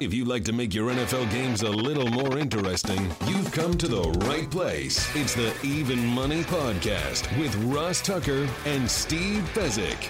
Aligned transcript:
If 0.00 0.14
you'd 0.14 0.28
like 0.28 0.44
to 0.44 0.52
make 0.52 0.74
your 0.74 0.92
NFL 0.92 1.28
games 1.32 1.62
a 1.62 1.68
little 1.68 2.06
more 2.06 2.38
interesting, 2.38 3.10
you've 3.26 3.50
come 3.50 3.76
to 3.78 3.88
the 3.88 4.02
right 4.28 4.48
place. 4.48 5.12
It's 5.16 5.34
the 5.34 5.52
Even 5.64 6.06
Money 6.06 6.42
Podcast 6.44 7.36
with 7.36 7.52
Ross 7.64 8.00
Tucker 8.00 8.48
and 8.64 8.88
Steve 8.88 9.42
Fezzik. 9.54 10.08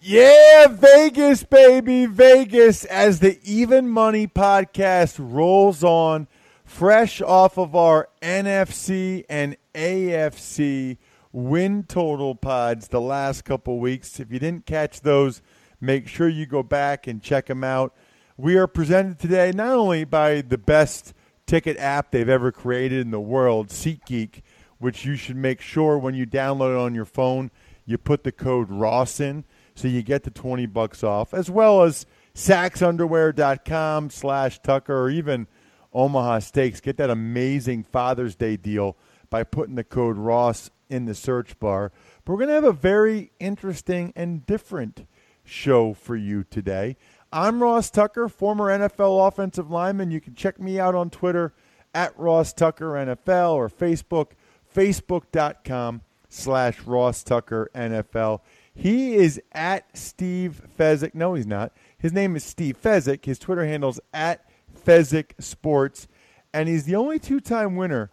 Yeah, 0.00 0.66
Vegas, 0.66 1.44
baby, 1.44 2.06
Vegas, 2.06 2.84
as 2.86 3.20
the 3.20 3.38
Even 3.44 3.88
Money 3.88 4.26
podcast 4.26 5.18
rolls 5.20 5.84
on, 5.84 6.26
fresh 6.64 7.22
off 7.22 7.56
of 7.58 7.76
our 7.76 8.08
NFC 8.22 9.24
and 9.28 9.56
AFC 9.72 10.98
win 11.30 11.84
total 11.84 12.34
pods 12.34 12.88
the 12.88 13.00
last 13.00 13.44
couple 13.44 13.78
weeks. 13.78 14.18
If 14.18 14.32
you 14.32 14.40
didn't 14.40 14.66
catch 14.66 15.02
those, 15.02 15.42
make 15.80 16.08
sure 16.08 16.28
you 16.28 16.44
go 16.44 16.64
back 16.64 17.06
and 17.06 17.22
check 17.22 17.46
them 17.46 17.62
out. 17.62 17.94
We 18.38 18.56
are 18.56 18.66
presented 18.66 19.18
today 19.18 19.52
not 19.54 19.74
only 19.74 20.04
by 20.04 20.40
the 20.40 20.56
best 20.56 21.12
ticket 21.46 21.76
app 21.76 22.10
they've 22.10 22.28
ever 22.28 22.50
created 22.50 23.00
in 23.00 23.10
the 23.10 23.20
world, 23.20 23.68
SeatGeek, 23.68 24.40
which 24.78 25.04
you 25.04 25.16
should 25.16 25.36
make 25.36 25.60
sure 25.60 25.98
when 25.98 26.14
you 26.14 26.26
download 26.26 26.74
it 26.74 26.80
on 26.80 26.94
your 26.94 27.04
phone, 27.04 27.50
you 27.84 27.98
put 27.98 28.24
the 28.24 28.32
code 28.32 28.70
ROSS 28.70 29.20
in 29.20 29.44
so 29.74 29.86
you 29.86 30.02
get 30.02 30.22
the 30.22 30.30
20 30.30 30.64
bucks 30.66 31.04
off, 31.04 31.34
as 31.34 31.50
well 31.50 31.82
as 31.82 32.06
saxxunderwear.com 32.34 34.08
slash 34.08 34.58
Tucker 34.60 34.98
or 34.98 35.10
even 35.10 35.46
Omaha 35.92 36.38
Steaks. 36.38 36.80
Get 36.80 36.96
that 36.96 37.10
amazing 37.10 37.84
Father's 37.84 38.34
Day 38.34 38.56
deal 38.56 38.96
by 39.28 39.44
putting 39.44 39.74
the 39.74 39.84
code 39.84 40.16
Ross 40.16 40.70
in 40.88 41.04
the 41.04 41.14
search 41.14 41.58
bar. 41.58 41.92
But 42.24 42.32
we're 42.32 42.38
going 42.38 42.48
to 42.48 42.54
have 42.54 42.64
a 42.64 42.72
very 42.72 43.30
interesting 43.38 44.12
and 44.16 44.46
different 44.46 45.06
show 45.44 45.92
for 45.92 46.16
you 46.16 46.44
today. 46.44 46.96
I'm 47.34 47.62
Ross 47.62 47.88
Tucker, 47.88 48.28
former 48.28 48.66
NFL 48.66 49.26
offensive 49.26 49.70
lineman. 49.70 50.10
You 50.10 50.20
can 50.20 50.34
check 50.34 50.60
me 50.60 50.78
out 50.78 50.94
on 50.94 51.08
Twitter 51.08 51.54
at 51.94 52.18
Ross 52.18 52.52
Tucker 52.52 52.90
NFL 52.90 53.54
or 53.54 53.70
Facebook, 53.70 54.32
facebook.com 54.74 56.02
slash 56.28 56.82
Ross 56.82 57.22
Tucker 57.22 57.70
NFL. 57.74 58.40
He 58.74 59.14
is 59.14 59.40
at 59.52 59.96
Steve 59.96 60.60
Fezzik. 60.78 61.14
No, 61.14 61.32
he's 61.32 61.46
not. 61.46 61.72
His 61.96 62.12
name 62.12 62.36
is 62.36 62.44
Steve 62.44 62.76
Fezzik. 62.82 63.24
His 63.24 63.38
Twitter 63.38 63.64
handle's 63.64 64.00
at 64.12 64.44
Fezzik 64.84 65.32
Sports. 65.38 66.08
And 66.52 66.68
he's 66.68 66.84
the 66.84 66.96
only 66.96 67.18
two 67.18 67.40
time 67.40 67.76
winner 67.76 68.10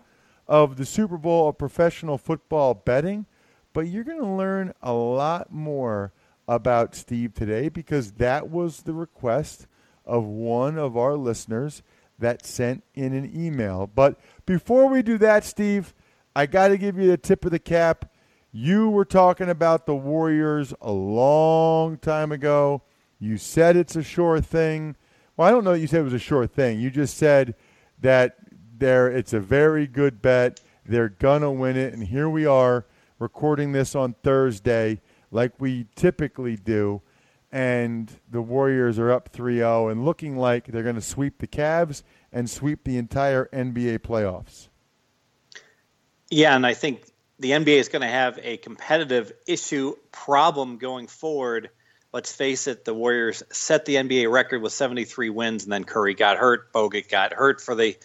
of 0.47 0.78
the 0.78 0.85
Super 0.85 1.18
Bowl 1.18 1.50
of 1.50 1.58
professional 1.58 2.18
football 2.18 2.74
betting. 2.74 3.25
But 3.74 3.81
you're 3.81 4.06
going 4.06 4.22
to 4.22 4.25
learn 4.25 4.74
a 4.81 4.94
lot 4.94 5.52
more 5.52 6.13
about 6.49 6.95
Steve 6.95 7.35
today 7.35 7.69
because 7.69 8.13
that 8.13 8.49
was 8.49 8.81
the 8.81 8.93
request 8.93 9.67
of 10.03 10.25
one 10.25 10.79
of 10.79 10.97
our 10.97 11.15
listeners 11.15 11.83
that 12.17 12.43
sent 12.45 12.83
in 12.95 13.13
an 13.13 13.31
email. 13.33 13.87
But 13.87 14.19
before 14.47 14.89
we 14.89 15.03
do 15.03 15.19
that, 15.19 15.45
Steve, 15.45 15.93
I 16.35 16.47
got 16.47 16.69
to 16.69 16.77
give 16.77 16.97
you 16.97 17.07
the 17.07 17.17
tip 17.17 17.45
of 17.45 17.51
the 17.51 17.59
cap 17.59 18.11
you 18.51 18.89
were 18.89 19.05
talking 19.05 19.47
about 19.47 19.85
the 19.85 19.95
Warriors 19.95 20.73
a 20.81 20.91
long 20.91 21.97
time 21.97 22.31
ago. 22.31 22.81
You 23.19 23.37
said 23.37 23.77
it's 23.77 23.95
a 23.95 24.01
sure 24.01 24.41
thing. 24.41 24.95
Well, 25.37 25.47
I 25.47 25.51
don't 25.51 25.63
know 25.63 25.73
that 25.73 25.79
you 25.79 25.85
said 25.87 26.01
it 26.01 26.05
was 26.05 26.13
a 26.13 26.19
sure 26.19 26.47
thing. 26.47 26.79
You 26.79 26.89
just 26.89 27.16
said 27.16 27.53
that 27.99 28.37
there 28.75 29.07
it's 29.07 29.33
a 29.33 29.39
very 29.39 29.85
good 29.85 30.21
bet. 30.21 30.61
They're 30.83 31.09
gonna 31.09 31.51
win 31.51 31.77
it, 31.77 31.93
and 31.93 32.03
here 32.03 32.27
we 32.27 32.47
are 32.47 32.87
recording 33.19 33.71
this 33.73 33.93
on 33.93 34.16
Thursday, 34.23 35.01
like 35.31 35.53
we 35.59 35.88
typically 35.95 36.56
do, 36.56 37.01
and 37.51 38.12
the 38.29 38.41
Warriors 38.41 39.00
are 39.00 39.12
up 39.12 39.31
3-0 39.31 39.91
and 39.91 40.06
looking 40.06 40.38
like 40.38 40.67
they're 40.67 40.84
going 40.84 40.95
to 40.95 41.01
sweep 41.01 41.40
the 41.40 41.47
Cavs 41.47 42.03
and 42.31 42.50
sweep 42.50 42.84
the 42.84 42.97
entire 42.97 43.50
NBA 43.51 44.00
playoffs. 44.00 44.67
Yeah, 46.29 46.56
and 46.56 46.66
I 46.66 46.75
think 46.75 47.03
the 47.40 47.51
NBA 47.51 47.79
is 47.79 47.90
going 47.90 48.01
to 48.01 48.07
have 48.07 48.40
a 48.44 48.57
competitive 48.57 49.31
issue 49.47 49.95
problem 50.12 50.78
going 50.78 51.07
forward. 51.07 51.69
Let's 52.11 52.31
face 52.31 52.67
it, 52.67 52.85
the 52.85 52.94
Warriors 52.94 53.44
set 53.51 53.85
the 53.85 53.96
NBA 53.96 54.31
record 54.31 54.61
with 54.61 54.73
73 54.73 55.29
wins, 55.29 55.63
and 55.63 55.72
then 55.72 55.84
Curry 55.84 56.13
got 56.13 56.38
hurt. 56.38 56.72
Bogut 56.73 57.09
got 57.09 57.34
hurt 57.34 57.61
for 57.61 57.75
the 57.75 57.97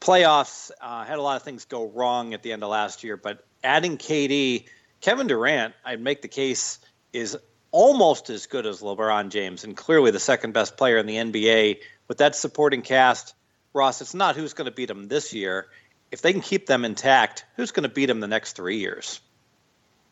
playoffs. 0.00 0.70
Uh, 0.80 1.04
had 1.04 1.18
a 1.18 1.22
lot 1.22 1.36
of 1.36 1.42
things 1.42 1.66
go 1.66 1.88
wrong 1.88 2.34
at 2.34 2.42
the 2.42 2.52
end 2.52 2.62
of 2.62 2.70
last 2.70 3.04
year, 3.04 3.16
but 3.16 3.44
adding 3.62 3.98
KD, 3.98 4.64
Kevin 5.00 5.26
Durant, 5.26 5.74
I'd 5.84 6.00
make 6.00 6.22
the 6.22 6.28
case, 6.28 6.78
is 7.12 7.36
almost 7.70 8.30
as 8.30 8.46
good 8.46 8.66
as 8.66 8.80
LeBron 8.80 9.30
James, 9.30 9.64
and 9.64 9.76
clearly 9.76 10.10
the 10.10 10.20
second 10.20 10.52
best 10.52 10.76
player 10.76 10.98
in 10.98 11.06
the 11.06 11.16
NBA. 11.16 11.78
With 12.08 12.18
that 12.18 12.34
supporting 12.34 12.82
cast, 12.82 13.34
Ross, 13.72 14.00
it's 14.00 14.14
not 14.14 14.36
who's 14.36 14.52
going 14.52 14.66
to 14.66 14.74
beat 14.74 14.90
him 14.90 15.08
this 15.08 15.32
year 15.32 15.68
if 16.10 16.22
they 16.22 16.32
can 16.32 16.42
keep 16.42 16.66
them 16.66 16.84
intact, 16.84 17.44
who's 17.56 17.70
going 17.70 17.84
to 17.84 17.88
beat 17.88 18.06
them 18.06 18.20
the 18.20 18.28
next 18.28 18.54
three 18.54 18.78
years? 18.78 19.20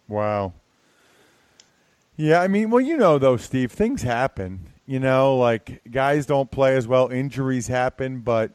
Wow. 0.06 0.52
Yeah, 2.16 2.40
I 2.40 2.48
mean, 2.48 2.70
well, 2.70 2.80
you 2.80 2.96
know, 2.96 3.18
though, 3.18 3.36
Steve, 3.36 3.72
things 3.72 4.02
happen. 4.02 4.68
You 4.86 5.00
know, 5.00 5.36
like 5.36 5.82
guys 5.90 6.24
don't 6.24 6.50
play 6.50 6.76
as 6.76 6.88
well, 6.88 7.08
injuries 7.08 7.66
happen, 7.66 8.20
but 8.20 8.52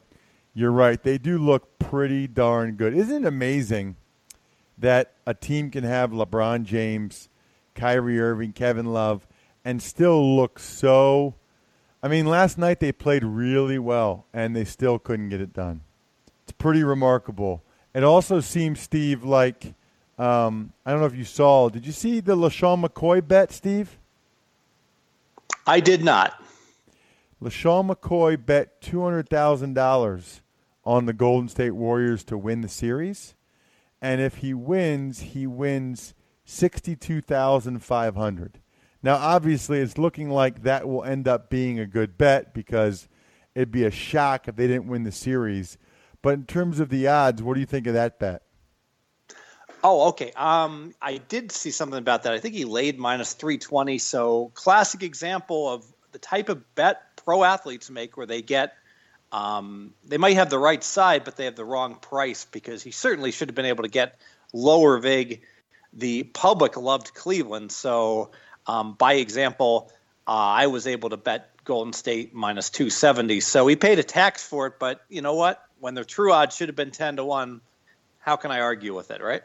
you're 0.52 0.72
right. 0.72 1.00
They 1.00 1.16
do 1.16 1.38
look 1.38 1.78
pretty 1.78 2.26
darn 2.26 2.74
good. 2.74 2.94
Isn't 2.94 3.24
it 3.24 3.28
amazing 3.28 3.96
that 4.78 5.12
a 5.26 5.34
team 5.34 5.70
can 5.70 5.84
have 5.84 6.10
LeBron 6.10 6.64
James, 6.64 7.28
Kyrie 7.74 8.20
Irving, 8.20 8.52
Kevin 8.52 8.86
Love, 8.86 9.26
and 9.64 9.82
still 9.82 10.36
look 10.36 10.58
so. 10.58 11.34
I 12.02 12.08
mean, 12.08 12.26
last 12.26 12.58
night 12.58 12.80
they 12.80 12.92
played 12.92 13.24
really 13.24 13.78
well, 13.78 14.26
and 14.32 14.54
they 14.54 14.64
still 14.64 14.98
couldn't 14.98 15.30
get 15.30 15.40
it 15.40 15.52
done. 15.52 15.80
It's 16.42 16.52
pretty 16.52 16.84
remarkable. 16.84 17.62
It 17.94 18.04
also 18.04 18.40
seems, 18.40 18.80
Steve, 18.80 19.24
like 19.24 19.74
um, 20.18 20.72
I 20.84 20.90
don't 20.90 21.00
know 21.00 21.06
if 21.06 21.16
you 21.16 21.24
saw. 21.24 21.68
Did 21.68 21.86
you 21.86 21.92
see 21.92 22.20
the 22.20 22.36
LeSean 22.36 22.84
McCoy 22.84 23.26
bet, 23.26 23.52
Steve? 23.52 23.98
I 25.66 25.80
did 25.80 26.04
not. 26.04 26.40
LeSean 27.42 27.94
McCoy 27.94 28.44
bet 28.44 28.80
two 28.80 29.02
hundred 29.02 29.28
thousand 29.28 29.74
dollars 29.74 30.40
on 30.84 31.06
the 31.06 31.12
Golden 31.12 31.48
State 31.48 31.72
Warriors 31.72 32.22
to 32.24 32.38
win 32.38 32.60
the 32.60 32.68
series, 32.68 33.33
and 34.04 34.20
if 34.20 34.36
he 34.36 34.52
wins, 34.52 35.20
he 35.20 35.46
wins 35.46 36.12
sixty-two 36.44 37.22
thousand 37.22 37.82
five 37.82 38.14
hundred. 38.14 38.60
Now, 39.02 39.16
obviously, 39.16 39.78
it's 39.78 39.96
looking 39.96 40.28
like 40.28 40.62
that 40.64 40.86
will 40.86 41.02
end 41.02 41.26
up 41.26 41.48
being 41.48 41.78
a 41.78 41.86
good 41.86 42.18
bet 42.18 42.52
because 42.52 43.08
it'd 43.54 43.70
be 43.70 43.84
a 43.84 43.90
shock 43.90 44.46
if 44.46 44.56
they 44.56 44.66
didn't 44.66 44.88
win 44.88 45.04
the 45.04 45.12
series. 45.12 45.78
But 46.20 46.34
in 46.34 46.44
terms 46.44 46.80
of 46.80 46.90
the 46.90 47.08
odds, 47.08 47.42
what 47.42 47.54
do 47.54 47.60
you 47.60 47.66
think 47.66 47.86
of 47.86 47.94
that 47.94 48.18
bet? 48.18 48.42
Oh, 49.82 50.08
okay. 50.08 50.32
Um, 50.36 50.94
I 51.00 51.16
did 51.16 51.50
see 51.50 51.70
something 51.70 51.98
about 51.98 52.24
that. 52.24 52.34
I 52.34 52.40
think 52.40 52.54
he 52.54 52.66
laid 52.66 52.98
minus 52.98 53.32
320. 53.32 53.96
So, 53.96 54.50
classic 54.52 55.02
example 55.02 55.70
of 55.70 55.86
the 56.12 56.18
type 56.18 56.50
of 56.50 56.74
bet 56.74 57.16
pro 57.16 57.42
athletes 57.42 57.90
make 57.90 58.18
where 58.18 58.26
they 58.26 58.42
get 58.42 58.74
Um, 59.34 59.94
they 60.04 60.16
might 60.16 60.36
have 60.36 60.48
the 60.48 60.60
right 60.60 60.82
side, 60.82 61.24
but 61.24 61.34
they 61.34 61.46
have 61.46 61.56
the 61.56 61.64
wrong 61.64 61.96
price 61.96 62.44
because 62.44 62.84
he 62.84 62.92
certainly 62.92 63.32
should 63.32 63.48
have 63.48 63.56
been 63.56 63.64
able 63.64 63.82
to 63.82 63.90
get 63.90 64.16
lower 64.52 64.96
vig. 64.98 65.42
The 65.92 66.22
public 66.22 66.76
loved 66.76 67.14
Cleveland, 67.14 67.72
so 67.72 68.30
um, 68.68 68.94
by 68.94 69.14
example, 69.14 69.90
uh, 70.28 70.30
I 70.30 70.68
was 70.68 70.86
able 70.86 71.10
to 71.10 71.16
bet 71.16 71.50
Golden 71.64 71.92
State 71.92 72.32
minus 72.32 72.70
270. 72.70 73.40
So 73.40 73.66
he 73.66 73.74
paid 73.74 73.98
a 73.98 74.04
tax 74.04 74.46
for 74.46 74.68
it, 74.68 74.74
but 74.78 75.00
you 75.08 75.20
know 75.20 75.34
what? 75.34 75.60
When 75.80 75.94
the 75.94 76.04
true 76.04 76.32
odds 76.32 76.54
should 76.54 76.68
have 76.68 76.76
been 76.76 76.92
10 76.92 77.16
to 77.16 77.24
1, 77.24 77.60
how 78.20 78.36
can 78.36 78.52
I 78.52 78.60
argue 78.60 78.94
with 78.94 79.10
it, 79.10 79.20
right? 79.20 79.42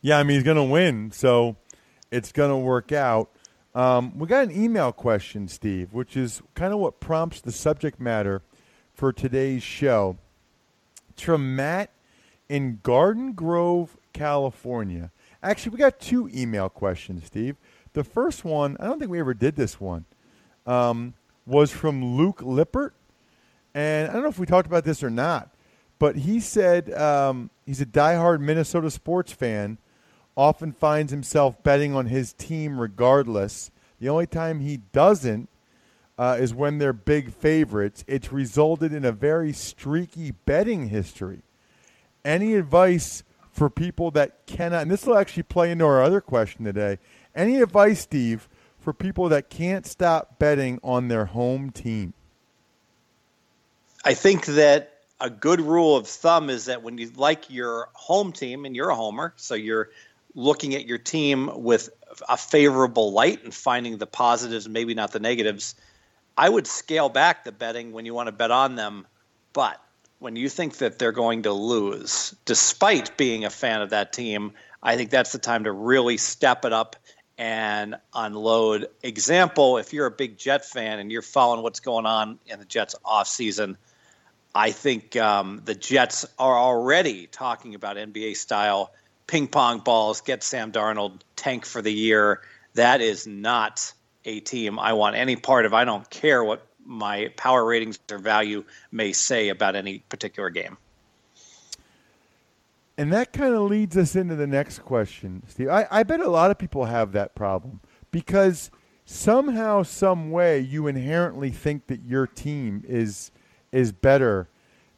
Yeah, 0.00 0.16
I 0.16 0.22
mean, 0.22 0.36
he's 0.36 0.44
going 0.44 0.58
to 0.58 0.62
win, 0.62 1.10
so 1.10 1.56
it's 2.12 2.30
going 2.30 2.50
to 2.50 2.56
work 2.56 2.92
out. 2.92 3.30
Um, 3.74 4.16
we 4.18 4.28
got 4.28 4.44
an 4.44 4.62
email 4.62 4.92
question, 4.92 5.48
Steve, 5.48 5.92
which 5.92 6.16
is 6.16 6.42
kind 6.54 6.72
of 6.72 6.78
what 6.78 7.00
prompts 7.00 7.40
the 7.40 7.50
subject 7.50 7.98
matter 7.98 8.42
for 8.94 9.12
today's 9.12 9.64
show. 9.64 10.16
It's 11.10 11.22
from 11.22 11.56
Matt 11.56 11.90
in 12.48 12.78
Garden 12.82 13.32
Grove, 13.32 13.96
California. 14.12 15.10
Actually, 15.42 15.70
we 15.70 15.78
got 15.78 15.98
two 15.98 16.30
email 16.32 16.68
questions, 16.68 17.26
Steve. 17.26 17.56
The 17.94 18.04
first 18.04 18.44
one, 18.44 18.76
I 18.78 18.84
don't 18.84 18.98
think 18.98 19.10
we 19.10 19.20
ever 19.20 19.34
did 19.34 19.56
this 19.56 19.80
one, 19.80 20.04
um, 20.66 21.14
was 21.44 21.72
from 21.72 22.16
Luke 22.16 22.42
Lippert. 22.42 22.94
And 23.74 24.08
I 24.08 24.12
don't 24.12 24.22
know 24.22 24.28
if 24.28 24.38
we 24.38 24.46
talked 24.46 24.68
about 24.68 24.84
this 24.84 25.02
or 25.02 25.10
not, 25.10 25.52
but 25.98 26.14
he 26.16 26.38
said 26.38 26.92
um, 26.92 27.50
he's 27.66 27.80
a 27.80 27.86
diehard 27.86 28.40
Minnesota 28.40 28.88
sports 28.88 29.32
fan, 29.32 29.78
often 30.36 30.72
finds 30.72 31.12
himself 31.12 31.62
betting 31.62 31.94
on 31.94 32.06
his 32.06 32.32
team 32.32 32.80
regardless. 32.80 33.70
The 34.00 34.08
only 34.08 34.26
time 34.26 34.60
he 34.60 34.78
doesn't 34.92 35.48
uh, 36.18 36.36
is 36.38 36.54
when 36.54 36.78
they're 36.78 36.92
big 36.92 37.32
favorites. 37.32 38.04
It's 38.06 38.32
resulted 38.32 38.92
in 38.92 39.04
a 39.04 39.12
very 39.12 39.52
streaky 39.52 40.32
betting 40.32 40.88
history. 40.88 41.42
Any 42.24 42.54
advice 42.54 43.22
for 43.52 43.70
people 43.70 44.10
that 44.12 44.46
cannot, 44.46 44.82
and 44.82 44.90
this 44.90 45.06
will 45.06 45.16
actually 45.16 45.44
play 45.44 45.70
into 45.70 45.84
our 45.84 46.02
other 46.02 46.20
question 46.20 46.64
today. 46.64 46.98
Any 47.34 47.60
advice, 47.60 48.00
Steve, 48.00 48.48
for 48.78 48.92
people 48.92 49.28
that 49.28 49.48
can't 49.48 49.86
stop 49.86 50.38
betting 50.38 50.80
on 50.82 51.08
their 51.08 51.26
home 51.26 51.70
team? 51.70 52.14
I 54.04 54.14
think 54.14 54.46
that 54.46 54.90
a 55.20 55.30
good 55.30 55.60
rule 55.60 55.96
of 55.96 56.06
thumb 56.06 56.50
is 56.50 56.66
that 56.66 56.82
when 56.82 56.98
you 56.98 57.10
like 57.16 57.48
your 57.48 57.88
home 57.94 58.32
team 58.32 58.64
and 58.64 58.76
you're 58.76 58.90
a 58.90 58.94
homer, 58.94 59.32
so 59.36 59.54
you're 59.54 59.90
looking 60.34 60.74
at 60.74 60.86
your 60.86 60.98
team 60.98 61.50
with 61.54 61.90
a 62.28 62.36
favorable 62.36 63.12
light 63.12 63.44
and 63.44 63.54
finding 63.54 63.98
the 63.98 64.06
positives, 64.06 64.68
maybe 64.68 64.94
not 64.94 65.12
the 65.12 65.20
negatives. 65.20 65.74
I 66.36 66.48
would 66.48 66.66
scale 66.66 67.08
back 67.08 67.44
the 67.44 67.52
betting 67.52 67.92
when 67.92 68.04
you 68.06 68.14
want 68.14 68.26
to 68.26 68.32
bet 68.32 68.50
on 68.50 68.74
them, 68.74 69.06
but 69.52 69.80
when 70.18 70.36
you 70.36 70.48
think 70.48 70.78
that 70.78 70.98
they're 70.98 71.12
going 71.12 71.42
to 71.42 71.52
lose, 71.52 72.34
despite 72.44 73.16
being 73.16 73.44
a 73.44 73.50
fan 73.50 73.82
of 73.82 73.90
that 73.90 74.12
team, 74.12 74.52
I 74.82 74.96
think 74.96 75.10
that's 75.10 75.32
the 75.32 75.38
time 75.38 75.64
to 75.64 75.72
really 75.72 76.16
step 76.16 76.64
it 76.64 76.72
up 76.72 76.96
and 77.38 77.96
unload. 78.14 78.88
Example, 79.02 79.78
if 79.78 79.92
you're 79.92 80.06
a 80.06 80.10
big 80.10 80.38
Jet 80.38 80.64
fan 80.64 80.98
and 80.98 81.10
you're 81.10 81.22
following 81.22 81.62
what's 81.62 81.80
going 81.80 82.06
on 82.06 82.38
in 82.46 82.58
the 82.58 82.64
Jets 82.64 82.94
off 83.04 83.28
season, 83.28 83.76
I 84.54 84.70
think 84.70 85.16
um, 85.16 85.62
the 85.64 85.74
Jets 85.74 86.24
are 86.38 86.56
already 86.56 87.26
talking 87.26 87.74
about 87.74 87.96
NBA 87.96 88.36
style 88.36 88.92
ping 89.26 89.48
pong 89.48 89.80
balls, 89.80 90.20
get 90.20 90.42
Sam 90.42 90.72
Darnold, 90.72 91.20
tank 91.36 91.64
for 91.64 91.82
the 91.82 91.92
year. 91.92 92.42
That 92.74 93.00
is 93.00 93.26
not 93.26 93.92
a 94.24 94.40
team 94.40 94.78
I 94.78 94.92
want 94.94 95.16
any 95.16 95.36
part 95.36 95.66
of. 95.66 95.74
I 95.74 95.84
don't 95.84 96.08
care 96.10 96.42
what 96.42 96.66
my 96.84 97.28
power 97.36 97.64
ratings 97.64 97.98
or 98.10 98.18
value 98.18 98.64
may 98.90 99.12
say 99.12 99.48
about 99.48 99.76
any 99.76 100.00
particular 100.08 100.50
game. 100.50 100.76
And 102.96 103.12
that 103.12 103.32
kind 103.32 103.54
of 103.54 103.62
leads 103.62 103.96
us 103.96 104.14
into 104.14 104.36
the 104.36 104.46
next 104.46 104.80
question, 104.80 105.42
Steve. 105.48 105.68
I, 105.68 105.86
I 105.90 106.02
bet 106.04 106.20
a 106.20 106.28
lot 106.28 106.50
of 106.50 106.58
people 106.58 106.84
have 106.84 107.12
that 107.12 107.34
problem 107.34 107.80
because 108.12 108.70
somehow, 109.04 109.82
some 109.82 110.30
way, 110.30 110.60
you 110.60 110.86
inherently 110.86 111.50
think 111.50 111.88
that 111.88 112.04
your 112.04 112.26
team 112.26 112.84
is 112.86 113.30
is 113.72 113.90
better, 113.90 114.48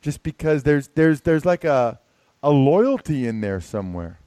just 0.03 0.23
because 0.23 0.63
there's 0.65 0.89
there's 0.89 1.23
there's 1.23 1.47
like 1.47 1.65
a 1.65 1.99
a 2.47 2.51
loyalty 2.51 3.27
in 3.27 3.41
there 3.41 3.61
somewhere. 3.61 4.21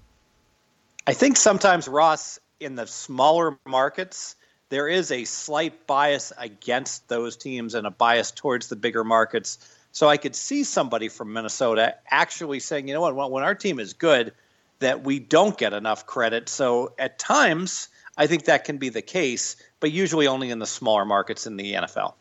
I 1.08 1.14
think 1.14 1.38
sometimes 1.38 1.88
Ross 1.88 2.38
in 2.60 2.76
the 2.76 2.86
smaller 2.86 3.58
markets 3.66 4.36
there 4.68 4.90
is 4.90 5.10
a 5.10 5.24
slight 5.24 5.88
bias 5.88 6.32
against 6.38 7.08
those 7.08 7.38
teams 7.38 7.74
and 7.74 7.88
a 7.88 7.90
bias 7.90 8.32
towards 8.32 8.68
the 8.68 8.76
bigger 8.76 9.04
markets. 9.04 9.58
So 9.94 10.08
I 10.08 10.18
could 10.18 10.36
see 10.36 10.64
somebody 10.64 11.10
from 11.10 11.34
Minnesota 11.34 11.96
actually 12.08 12.60
saying, 12.60 12.88
you 12.88 12.94
know 12.94 13.02
what, 13.02 13.32
when 13.32 13.44
our 13.44 13.56
team 13.56 13.80
is 13.80 13.94
good, 13.94 14.34
that 14.80 15.04
we 15.04 15.20
don't 15.20 15.58
get 15.58 15.74
enough 15.74 16.06
credit. 16.06 16.50
So 16.50 16.94
at 17.00 17.18
times, 17.18 17.88
I 18.18 18.28
think 18.28 18.46
that 18.46 18.66
can 18.66 18.78
be 18.78 18.90
the 18.90 19.02
case, 19.02 19.56
but 19.80 19.92
usually 19.92 20.28
only 20.28 20.52
in 20.52 20.60
the 20.60 20.68
smaller 20.68 21.06
markets 21.06 21.48
in 21.48 21.58
the 21.58 21.74
NFL. 21.74 22.14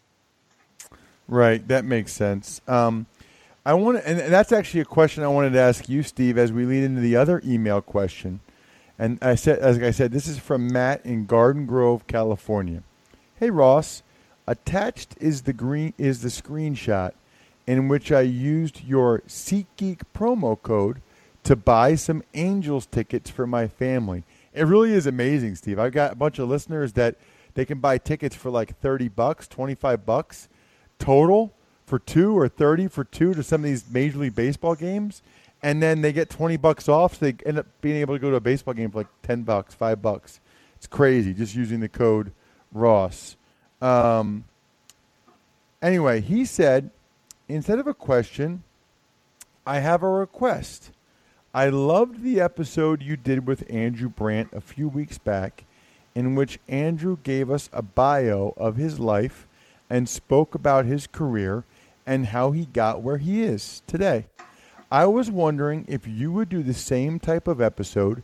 Right, 1.26 1.66
that 1.68 1.84
makes 1.84 2.12
sense. 2.12 2.62
Um, 2.66 3.06
I 3.68 3.74
want, 3.74 3.98
to, 3.98 4.08
and 4.08 4.32
that's 4.32 4.50
actually 4.50 4.80
a 4.80 4.86
question 4.86 5.22
I 5.22 5.28
wanted 5.28 5.52
to 5.52 5.60
ask 5.60 5.90
you, 5.90 6.02
Steve, 6.02 6.38
as 6.38 6.50
we 6.50 6.64
lead 6.64 6.84
into 6.84 7.02
the 7.02 7.16
other 7.16 7.42
email 7.44 7.82
question. 7.82 8.40
And 8.98 9.18
I 9.20 9.34
said, 9.34 9.58
as 9.58 9.76
I 9.76 9.90
said, 9.90 10.10
this 10.10 10.26
is 10.26 10.38
from 10.38 10.72
Matt 10.72 11.04
in 11.04 11.26
Garden 11.26 11.66
Grove, 11.66 12.06
California. 12.06 12.82
Hey 13.38 13.50
Ross, 13.50 14.02
attached 14.46 15.16
is 15.20 15.42
the 15.42 15.52
green 15.52 15.92
is 15.98 16.22
the 16.22 16.30
screenshot 16.30 17.12
in 17.66 17.88
which 17.88 18.10
I 18.10 18.22
used 18.22 18.84
your 18.84 19.18
SeatGeek 19.28 20.00
promo 20.16 20.60
code 20.62 21.02
to 21.44 21.54
buy 21.54 21.94
some 21.94 22.22
Angels 22.32 22.86
tickets 22.86 23.28
for 23.28 23.46
my 23.46 23.66
family. 23.68 24.24
It 24.54 24.62
really 24.62 24.94
is 24.94 25.06
amazing, 25.06 25.56
Steve. 25.56 25.78
I've 25.78 25.92
got 25.92 26.12
a 26.12 26.16
bunch 26.16 26.38
of 26.38 26.48
listeners 26.48 26.94
that 26.94 27.16
they 27.52 27.66
can 27.66 27.80
buy 27.80 27.98
tickets 27.98 28.34
for 28.34 28.48
like 28.48 28.80
30 28.80 29.08
bucks, 29.08 29.46
25 29.46 30.06
bucks 30.06 30.48
total 30.98 31.52
for 31.88 31.98
two 31.98 32.38
or 32.38 32.48
30 32.48 32.88
for 32.88 33.02
two 33.02 33.32
to 33.34 33.42
some 33.42 33.62
of 33.62 33.64
these 33.64 33.84
Major 33.90 34.18
League 34.18 34.34
Baseball 34.34 34.74
games 34.74 35.22
and 35.62 35.82
then 35.82 36.02
they 36.02 36.12
get 36.12 36.30
20 36.30 36.56
bucks 36.58 36.88
off 36.88 37.16
so 37.16 37.26
they 37.26 37.34
end 37.46 37.58
up 37.58 37.66
being 37.80 37.96
able 37.96 38.14
to 38.14 38.18
go 38.18 38.30
to 38.30 38.36
a 38.36 38.40
baseball 38.40 38.74
game 38.74 38.90
for 38.90 38.98
like 38.98 39.22
10 39.22 39.42
bucks 39.42 39.74
5 39.74 40.00
bucks. 40.02 40.40
It's 40.76 40.86
crazy 40.86 41.32
just 41.32 41.54
using 41.54 41.80
the 41.80 41.88
code 41.88 42.32
ross. 42.72 43.36
Um, 43.80 44.44
anyway 45.80 46.20
he 46.20 46.44
said 46.44 46.90
instead 47.48 47.78
of 47.78 47.86
a 47.86 47.94
question 47.94 48.62
i 49.66 49.78
have 49.78 50.02
a 50.02 50.08
request. 50.08 50.90
I 51.54 51.70
loved 51.70 52.22
the 52.22 52.40
episode 52.40 53.02
you 53.02 53.16
did 53.16 53.46
with 53.46 53.64
andrew 53.70 54.10
brandt 54.10 54.52
a 54.52 54.60
few 54.60 54.88
weeks 54.88 55.16
back 55.16 55.64
in 56.14 56.34
which 56.34 56.58
andrew 56.68 57.16
gave 57.22 57.50
us 57.50 57.70
a 57.72 57.80
bio 57.80 58.52
of 58.58 58.76
his 58.76 59.00
life 59.00 59.46
and 59.88 60.08
spoke 60.08 60.54
about 60.54 60.84
his 60.84 61.06
career 61.06 61.64
and 62.08 62.26
how 62.26 62.50
he 62.50 62.64
got 62.64 63.02
where 63.02 63.18
he 63.18 63.42
is 63.42 63.82
today 63.86 64.26
I 64.90 65.04
was 65.04 65.30
wondering 65.30 65.84
if 65.86 66.08
you 66.08 66.32
would 66.32 66.48
do 66.48 66.62
the 66.62 66.72
same 66.72 67.18
type 67.20 67.46
of 67.46 67.60
episode, 67.60 68.22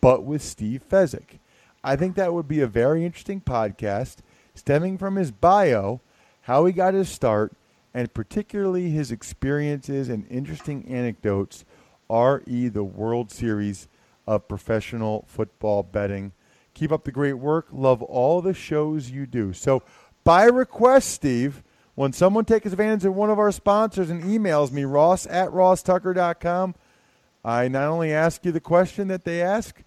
but 0.00 0.22
with 0.22 0.42
Steve 0.42 0.84
Fezzik. 0.88 1.40
I 1.82 1.96
think 1.96 2.14
that 2.14 2.32
would 2.32 2.46
be 2.46 2.60
a 2.60 2.68
very 2.68 3.04
interesting 3.04 3.40
podcast, 3.40 4.18
stemming 4.54 4.96
from 4.96 5.16
his 5.16 5.32
bio, 5.32 6.00
how 6.42 6.66
he 6.66 6.72
got 6.72 6.94
his 6.94 7.08
start, 7.08 7.52
and 7.92 8.14
particularly 8.14 8.90
his 8.90 9.10
experiences 9.10 10.08
and 10.08 10.24
interesting 10.30 10.86
anecdotes. 10.88 11.64
RE, 12.08 12.68
the 12.68 12.84
World 12.84 13.32
Series 13.32 13.88
of 14.24 14.46
Professional 14.46 15.24
Football 15.26 15.82
Betting. 15.82 16.30
Keep 16.74 16.92
up 16.92 17.02
the 17.02 17.10
great 17.10 17.34
work. 17.34 17.66
Love 17.72 18.02
all 18.04 18.40
the 18.40 18.54
shows 18.54 19.10
you 19.10 19.26
do. 19.26 19.52
So, 19.52 19.82
by 20.22 20.44
request, 20.44 21.10
Steve, 21.10 21.63
when 21.94 22.12
someone 22.12 22.44
takes 22.44 22.66
advantage 22.66 23.04
of 23.04 23.14
one 23.14 23.30
of 23.30 23.38
our 23.38 23.52
sponsors 23.52 24.10
and 24.10 24.24
emails 24.24 24.72
me, 24.72 24.84
ross 24.84 25.26
at 25.26 25.50
rosstucker.com, 25.50 26.74
I 27.44 27.68
not 27.68 27.88
only 27.88 28.12
ask 28.12 28.44
you 28.44 28.52
the 28.52 28.60
question 28.60 29.08
that 29.08 29.24
they 29.24 29.42
ask, 29.42 29.82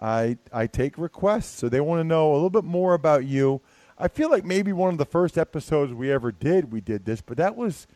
I, 0.00 0.38
I 0.52 0.66
take 0.66 0.98
requests. 0.98 1.58
So 1.58 1.68
they 1.68 1.80
want 1.80 2.00
to 2.00 2.04
know 2.04 2.32
a 2.32 2.34
little 2.34 2.50
bit 2.50 2.64
more 2.64 2.94
about 2.94 3.24
you. 3.24 3.60
I 3.96 4.08
feel 4.08 4.30
like 4.30 4.44
maybe 4.44 4.72
one 4.72 4.92
of 4.92 4.98
the 4.98 5.04
first 5.04 5.38
episodes 5.38 5.92
we 5.92 6.10
ever 6.10 6.32
did, 6.32 6.72
we 6.72 6.80
did 6.80 7.04
this, 7.04 7.20
but 7.20 7.36
that 7.36 7.54
was 7.54 7.86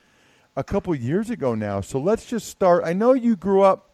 a 0.55 0.63
couple 0.63 0.95
years 0.95 1.31
ago 1.31 1.57
now. 1.57 1.81
So 1.81 1.99
let's 1.99 2.27
just 2.27 2.49
start. 2.49 2.85
I 2.85 2.93
know 2.93 3.15
you 3.15 3.35
grew 3.35 3.63
up 3.63 3.91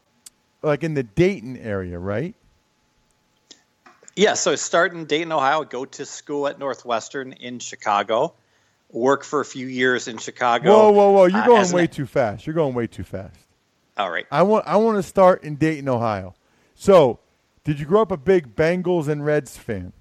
like 0.63 0.85
in 0.85 0.93
the 0.93 1.03
Dayton 1.03 1.57
area, 1.57 1.99
right? 1.99 2.35
Yeah, 4.15 4.35
so 4.35 4.55
start 4.57 4.93
in 4.93 5.07
Dayton, 5.07 5.33
Ohio, 5.33 5.65
go 5.65 5.87
to 5.87 6.05
school 6.05 6.47
at 6.47 6.59
Northwestern 6.59 7.33
in 7.33 7.59
Chicago 7.59 8.35
work 8.93 9.25
for 9.25 9.41
a 9.41 9.45
few 9.45 9.67
years 9.67 10.07
in 10.07 10.19
Chicago. 10.19 10.71
Whoa, 10.71 10.91
whoa, 10.91 11.11
whoa! 11.11 11.25
You're 11.27 11.41
uh, 11.41 11.47
going 11.47 11.73
way 11.73 11.83
an, 11.83 11.89
too 11.89 12.07
fast. 12.07 12.47
You're 12.47 12.55
going 12.55 12.75
way 12.75 12.87
too 12.87 13.05
fast. 13.05 13.41
All 13.97 14.11
right. 14.11 14.27
I 14.31 14.43
want 14.43 14.67
I 14.67 14.77
want 14.77 14.99
to 14.99 15.03
start 15.03 15.43
in 15.45 15.57
Dayton, 15.57 15.89
Ohio. 15.89 16.35
So, 16.75 17.21
did 17.65 17.81
you 17.81 17.87
grow 17.87 18.03
up 18.03 18.11
a 18.11 18.17
big 18.17 18.55
Bengals 18.55 19.09
and 19.09 19.25
Reds 19.25 19.57
fan? 19.57 19.93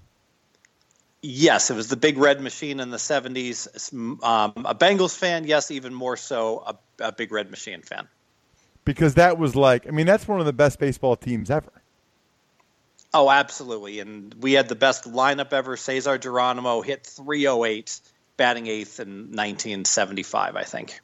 Yes, 1.22 1.70
it 1.70 1.74
was 1.74 1.88
the 1.88 1.96
big 1.96 2.18
red 2.18 2.40
machine 2.40 2.80
in 2.80 2.90
the 2.90 2.96
70s. 2.96 3.92
Um, 4.24 4.52
a 4.66 4.74
Bengals 4.74 5.16
fan, 5.16 5.44
yes, 5.44 5.70
even 5.70 5.94
more 5.94 6.16
so 6.16 6.64
a, 6.66 6.78
a 6.98 7.12
big 7.12 7.30
red 7.30 7.48
machine 7.48 7.82
fan. 7.82 8.08
Because 8.84 9.14
that 9.14 9.38
was 9.38 9.54
like, 9.54 9.86
I 9.86 9.92
mean, 9.92 10.06
that's 10.06 10.26
one 10.26 10.40
of 10.40 10.46
the 10.46 10.52
best 10.52 10.80
baseball 10.80 11.14
teams 11.14 11.48
ever. 11.48 11.70
Oh, 13.14 13.30
absolutely. 13.30 14.00
And 14.00 14.34
we 14.40 14.54
had 14.54 14.68
the 14.68 14.74
best 14.74 15.04
lineup 15.04 15.52
ever. 15.52 15.76
Cesar 15.76 16.18
Geronimo 16.18 16.80
hit 16.80 17.06
308, 17.06 18.00
batting 18.42 18.66
eighth 18.66 18.98
in 18.98 19.30
1975, 19.36 20.56
I 20.56 20.64
think. 20.64 20.98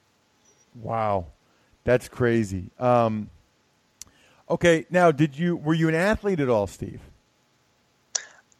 Wow. 0.74 1.26
That's 1.84 2.08
crazy. 2.08 2.72
Um, 2.80 3.30
okay, 4.50 4.86
now 4.90 5.12
did 5.12 5.38
you 5.38 5.54
were 5.54 5.72
you 5.72 5.88
an 5.88 5.94
athlete 5.94 6.40
at 6.40 6.48
all, 6.48 6.66
Steve? 6.66 7.00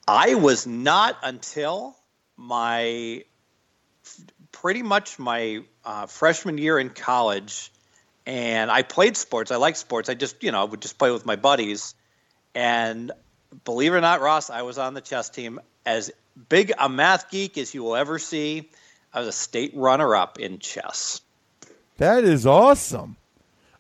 I 0.06 0.36
was 0.36 0.64
not 0.64 1.18
until 1.24 1.96
my 2.36 3.24
pretty 4.52 4.84
much 4.84 5.18
my 5.18 5.64
uh, 5.84 6.06
freshman 6.06 6.56
year 6.56 6.78
in 6.78 6.90
college, 6.90 7.72
and 8.26 8.70
I 8.70 8.82
played 8.82 9.16
sports. 9.16 9.50
I 9.50 9.56
liked 9.56 9.78
sports. 9.78 10.08
I 10.08 10.14
just 10.14 10.44
you 10.44 10.52
know 10.52 10.64
would 10.64 10.82
just 10.82 10.98
play 10.98 11.10
with 11.10 11.26
my 11.26 11.34
buddies, 11.34 11.96
and 12.54 13.10
believe 13.64 13.92
it 13.92 13.96
or 13.96 14.00
not, 14.00 14.20
Ross, 14.20 14.50
I 14.50 14.62
was 14.62 14.78
on 14.78 14.94
the 14.94 15.00
chess 15.00 15.30
team. 15.30 15.58
As 15.84 16.12
big 16.48 16.72
a 16.78 16.88
math 16.88 17.30
geek 17.30 17.58
as 17.58 17.74
you 17.74 17.82
will 17.82 17.96
ever 17.96 18.18
see, 18.18 18.70
I 19.12 19.20
was 19.20 19.28
a 19.28 19.32
state 19.32 19.72
runner-up 19.74 20.38
in 20.38 20.58
chess. 20.58 21.20
That 21.96 22.24
is 22.24 22.46
awesome. 22.46 23.16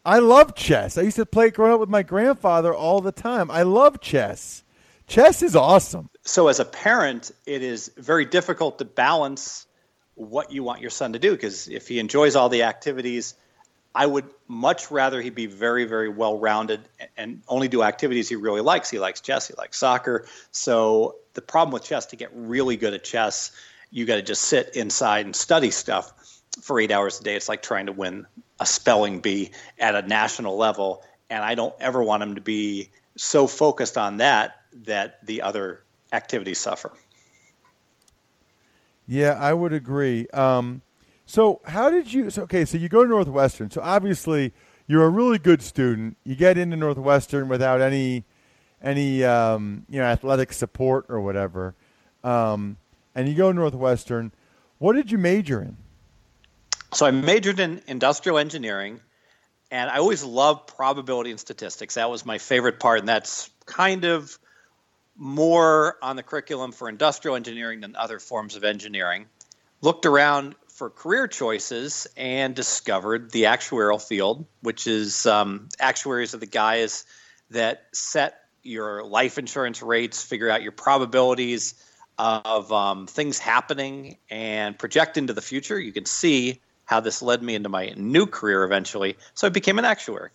I 0.04 0.20
love 0.20 0.54
chess. 0.54 0.96
I 0.96 1.02
used 1.02 1.16
to 1.16 1.26
play 1.26 1.50
growing 1.50 1.74
up 1.74 1.80
with 1.80 1.88
my 1.88 2.02
grandfather 2.02 2.74
all 2.74 3.00
the 3.00 3.12
time. 3.12 3.50
I 3.50 3.62
love 3.62 4.00
chess. 4.00 4.62
Chess 5.06 5.42
is 5.42 5.54
awesome. 5.54 6.08
So, 6.24 6.48
as 6.48 6.60
a 6.60 6.64
parent, 6.64 7.30
it 7.46 7.62
is 7.62 7.90
very 7.96 8.24
difficult 8.24 8.78
to 8.78 8.84
balance 8.84 9.66
what 10.14 10.50
you 10.50 10.62
want 10.62 10.80
your 10.80 10.90
son 10.90 11.12
to 11.12 11.18
do 11.18 11.30
because 11.30 11.68
if 11.68 11.88
he 11.88 11.98
enjoys 11.98 12.36
all 12.36 12.48
the 12.48 12.64
activities, 12.64 13.34
I 13.98 14.06
would 14.06 14.26
much 14.46 14.92
rather 14.92 15.20
he 15.20 15.30
be 15.30 15.46
very, 15.46 15.84
very 15.84 16.08
well 16.08 16.38
rounded 16.38 16.88
and 17.16 17.42
only 17.48 17.66
do 17.66 17.82
activities 17.82 18.28
he 18.28 18.36
really 18.36 18.60
likes. 18.60 18.88
He 18.88 19.00
likes 19.00 19.20
chess, 19.20 19.48
he 19.48 19.54
likes 19.54 19.76
soccer. 19.76 20.24
So, 20.52 21.16
the 21.34 21.42
problem 21.42 21.72
with 21.72 21.82
chess, 21.82 22.06
to 22.06 22.16
get 22.16 22.30
really 22.32 22.76
good 22.76 22.94
at 22.94 23.02
chess, 23.02 23.50
you 23.90 24.06
got 24.06 24.14
to 24.14 24.22
just 24.22 24.42
sit 24.42 24.76
inside 24.76 25.26
and 25.26 25.34
study 25.34 25.72
stuff 25.72 26.12
for 26.62 26.78
eight 26.78 26.92
hours 26.92 27.18
a 27.18 27.24
day. 27.24 27.34
It's 27.34 27.48
like 27.48 27.60
trying 27.60 27.86
to 27.86 27.92
win 27.92 28.24
a 28.60 28.66
spelling 28.66 29.18
bee 29.18 29.50
at 29.80 29.96
a 29.96 30.02
national 30.02 30.56
level. 30.56 31.02
And 31.28 31.42
I 31.42 31.56
don't 31.56 31.74
ever 31.80 32.00
want 32.00 32.22
him 32.22 32.36
to 32.36 32.40
be 32.40 32.90
so 33.16 33.48
focused 33.48 33.98
on 33.98 34.18
that 34.18 34.60
that 34.84 35.26
the 35.26 35.42
other 35.42 35.82
activities 36.12 36.60
suffer. 36.60 36.92
Yeah, 39.08 39.32
I 39.32 39.52
would 39.52 39.72
agree. 39.72 40.28
Um, 40.28 40.82
so, 41.28 41.60
how 41.66 41.90
did 41.90 42.10
you? 42.10 42.30
So, 42.30 42.44
okay, 42.44 42.64
so 42.64 42.78
you 42.78 42.88
go 42.88 43.02
to 43.02 43.08
Northwestern. 43.10 43.70
So, 43.70 43.82
obviously, 43.82 44.54
you're 44.86 45.04
a 45.04 45.10
really 45.10 45.38
good 45.38 45.60
student. 45.60 46.16
You 46.24 46.34
get 46.34 46.56
into 46.56 46.74
Northwestern 46.74 47.48
without 47.48 47.82
any, 47.82 48.24
any, 48.82 49.24
um, 49.24 49.84
you 49.90 49.98
know, 49.98 50.06
athletic 50.06 50.54
support 50.54 51.04
or 51.10 51.20
whatever, 51.20 51.74
um, 52.24 52.78
and 53.14 53.28
you 53.28 53.34
go 53.34 53.52
to 53.52 53.54
Northwestern. 53.54 54.32
What 54.78 54.94
did 54.96 55.12
you 55.12 55.18
major 55.18 55.60
in? 55.60 55.76
So 56.94 57.04
I 57.04 57.10
majored 57.10 57.60
in 57.60 57.82
industrial 57.86 58.38
engineering, 58.38 58.98
and 59.70 59.90
I 59.90 59.98
always 59.98 60.24
loved 60.24 60.74
probability 60.74 61.30
and 61.30 61.38
statistics. 61.38 61.96
That 61.96 62.08
was 62.08 62.24
my 62.24 62.38
favorite 62.38 62.80
part, 62.80 63.00
and 63.00 63.08
that's 63.08 63.50
kind 63.66 64.06
of 64.06 64.38
more 65.14 65.98
on 66.00 66.16
the 66.16 66.22
curriculum 66.22 66.72
for 66.72 66.88
industrial 66.88 67.36
engineering 67.36 67.82
than 67.82 67.96
other 67.96 68.18
forms 68.18 68.56
of 68.56 68.64
engineering. 68.64 69.26
Looked 69.82 70.06
around 70.06 70.54
for 70.78 70.90
career 70.90 71.26
choices 71.26 72.06
and 72.16 72.54
discovered 72.54 73.32
the 73.32 73.44
actuarial 73.44 74.00
field, 74.00 74.46
which 74.62 74.86
is 74.86 75.26
um, 75.26 75.68
actuaries 75.80 76.34
are 76.34 76.38
the 76.38 76.46
guys 76.46 77.04
that 77.50 77.86
set 77.92 78.42
your 78.62 79.02
life 79.02 79.38
insurance 79.38 79.82
rates, 79.82 80.22
figure 80.22 80.48
out 80.48 80.62
your 80.62 80.70
probabilities 80.70 81.74
of 82.16 82.72
um, 82.72 83.08
things 83.08 83.40
happening, 83.40 84.18
and 84.30 84.78
project 84.78 85.16
into 85.16 85.32
the 85.32 85.42
future. 85.42 85.78
You 85.80 85.92
can 85.92 86.06
see 86.06 86.60
how 86.84 87.00
this 87.00 87.22
led 87.22 87.42
me 87.42 87.56
into 87.56 87.68
my 87.68 87.92
new 87.96 88.26
career 88.26 88.62
eventually. 88.62 89.16
So 89.34 89.48
I 89.48 89.50
became 89.50 89.80
an 89.80 89.84
actuary. 89.84 90.30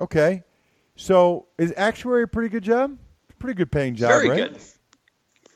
Okay. 0.00 0.42
So 0.96 1.46
is 1.58 1.74
actuary 1.76 2.22
a 2.22 2.26
pretty 2.26 2.48
good 2.48 2.64
job? 2.64 2.96
Pretty 3.38 3.58
good 3.58 3.70
paying 3.70 3.94
job, 3.94 4.08
Very 4.08 4.30
right? 4.30 4.52
good. 4.52 4.58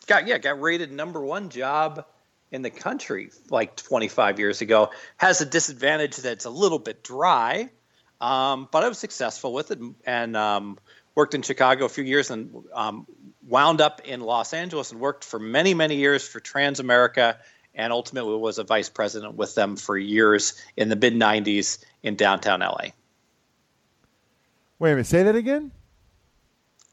Got 0.07 0.27
yeah, 0.27 0.37
got 0.37 0.61
rated 0.61 0.93
number 0.93 1.23
one 1.23 1.49
job 1.49 2.05
in 2.51 2.63
the 2.63 2.71
country 2.71 3.31
like 3.51 3.77
25 3.77 4.39
years 4.39 4.61
ago. 4.61 4.91
Has 5.17 5.41
a 5.41 5.47
disadvantage 5.47 6.17
that 6.17 6.33
it's 6.33 6.45
a 6.45 6.51
little 6.51 6.79
bit 6.79 7.03
dry, 7.03 7.71
um, 8.21 8.69
but 8.71 8.85
I 8.85 8.89
was 8.89 8.99
successful 8.99 9.53
with 9.53 9.71
it 9.71 9.79
and 10.05 10.37
um, 10.37 10.79
worked 11.15 11.35
in 11.35 11.43
Chicago 11.43 11.85
a 11.85 11.89
few 11.89 12.05
years 12.05 12.31
and 12.31 12.65
um, 12.73 13.07
wound 13.47 13.81
up 13.81 14.03
in 14.05 14.21
Los 14.21 14.53
Angeles 14.53 14.93
and 14.93 15.01
worked 15.01 15.25
for 15.25 15.39
many 15.39 15.75
many 15.75 15.97
years 15.97 16.27
for 16.27 16.41
Transamerica 16.41 17.37
and 17.75 17.93
ultimately 17.93 18.37
was 18.37 18.59
a 18.59 18.65
vice 18.65 18.89
president 18.89 19.35
with 19.35 19.55
them 19.55 19.77
for 19.77 19.97
years 19.97 20.61
in 20.77 20.89
the 20.89 20.97
mid 20.97 21.15
90s 21.15 21.79
in 22.03 22.17
downtown 22.17 22.61
LA. 22.61 22.89
Wait 24.79 24.91
a 24.91 24.95
minute, 24.95 25.07
say 25.07 25.23
that 25.23 25.37
again? 25.37 25.73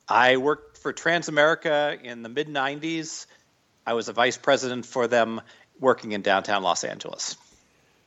I 0.08 0.38
worked 0.38 0.78
for 0.78 0.94
Transamerica 0.94 2.02
in 2.02 2.22
the 2.22 2.30
mid 2.30 2.48
90s. 2.48 3.26
I 3.86 3.94
was 3.94 4.10
a 4.10 4.14
vice 4.14 4.38
president 4.38 4.86
for 4.86 5.08
them 5.08 5.42
working 5.80 6.14
in 6.14 6.22
downtown 6.22 6.64
Los 6.64 6.84
Angeles. 6.84 7.38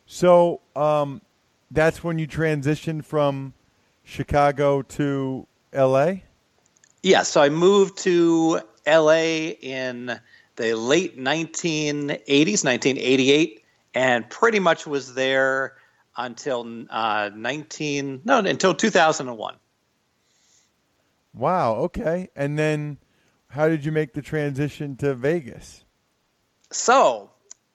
So 0.06 0.60
um, 0.74 1.20
that's 1.70 2.02
when 2.02 2.18
you 2.18 2.26
transitioned 2.26 3.04
from 3.04 3.52
Chicago 4.04 4.82
to 4.82 5.46
LA? 5.72 6.12
Yeah, 7.02 7.22
so 7.22 7.42
I 7.42 7.50
moved 7.50 7.98
to 7.98 8.60
LA 8.86 9.52
in 9.60 10.18
the 10.56 10.74
late 10.74 11.18
1980s, 11.18 12.64
1988, 12.64 13.64
and 13.94 14.28
pretty 14.28 14.58
much 14.58 14.86
was 14.86 15.14
there 15.14 15.74
until 16.16 16.84
uh, 16.90 17.30
19 17.34 18.22
no 18.24 18.38
until 18.38 18.74
2001. 18.74 19.54
Wow. 21.34 21.74
Okay. 21.74 22.28
And 22.34 22.58
then, 22.58 22.98
how 23.48 23.68
did 23.68 23.84
you 23.84 23.92
make 23.92 24.12
the 24.12 24.22
transition 24.22 24.96
to 24.96 25.14
Vegas? 25.14 25.84
So, 26.70 27.30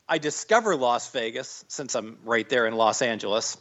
I 0.07 0.17
discover 0.17 0.75
Las 0.75 1.09
Vegas 1.11 1.65
since 1.67 1.95
I'm 1.95 2.17
right 2.23 2.47
there 2.47 2.67
in 2.67 2.75
Los 2.75 3.01
Angeles, 3.01 3.57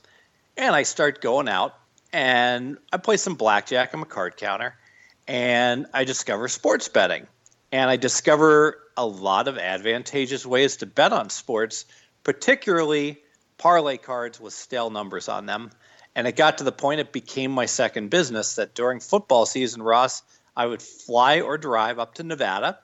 and 0.57 0.75
I 0.75 0.83
start 0.83 1.21
going 1.21 1.49
out 1.49 1.75
and 2.13 2.77
I 2.93 2.99
play 2.99 3.17
some 3.17 3.35
blackjack. 3.35 3.95
I'm 3.95 4.03
a 4.03 4.07
card 4.07 4.37
counter, 4.37 4.75
and 5.27 5.87
I 5.95 6.05
discover 6.05 6.49
sports 6.49 6.89
betting, 6.89 7.27
and 7.71 7.89
I 7.89 7.97
discover 7.97 8.79
a 8.97 9.07
lot 9.07 9.49
of 9.49 9.57
advantageous 9.57 10.45
ways 10.45 10.79
to 10.79 10.87
bet 10.87 11.13
on 11.13 11.31
sports, 11.31 11.87
particularly 12.23 13.23
parlay 13.57 13.97
cards 13.97 14.39
with 14.39 14.53
stale 14.53 14.91
numbers 14.91 15.29
on 15.29 15.47
them. 15.47 15.71
And 16.15 16.27
it 16.27 16.37
got 16.37 16.59
to 16.59 16.65
the 16.65 16.73
point 16.73 17.01
it 17.01 17.13
became 17.13 17.53
my 17.53 17.65
second 17.65 18.11
business 18.11 18.57
that 18.57 18.75
during 18.75 19.01
football 19.01 19.47
season, 19.47 19.81
Ross, 19.81 20.23
I 20.57 20.67
would 20.67 20.83
fly 20.83 21.41
or 21.41 21.59
drive 21.59 21.99
up 21.99 22.15
to 22.15 22.23
Nevada 22.23 22.79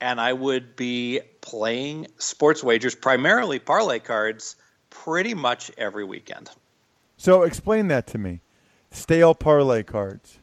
and 0.00 0.20
I 0.20 0.32
would 0.32 0.76
be 0.76 1.20
playing 1.40 2.08
sports 2.18 2.62
wagers, 2.62 2.94
primarily 2.94 3.58
parlay 3.58 3.98
cards, 3.98 4.56
pretty 4.90 5.34
much 5.34 5.70
every 5.78 6.04
weekend. 6.04 6.50
So 7.16 7.42
explain 7.42 7.88
that 7.88 8.06
to 8.08 8.18
me. 8.18 8.40
Stale 8.90 9.34
parlay 9.34 9.82
cards. 9.82 10.38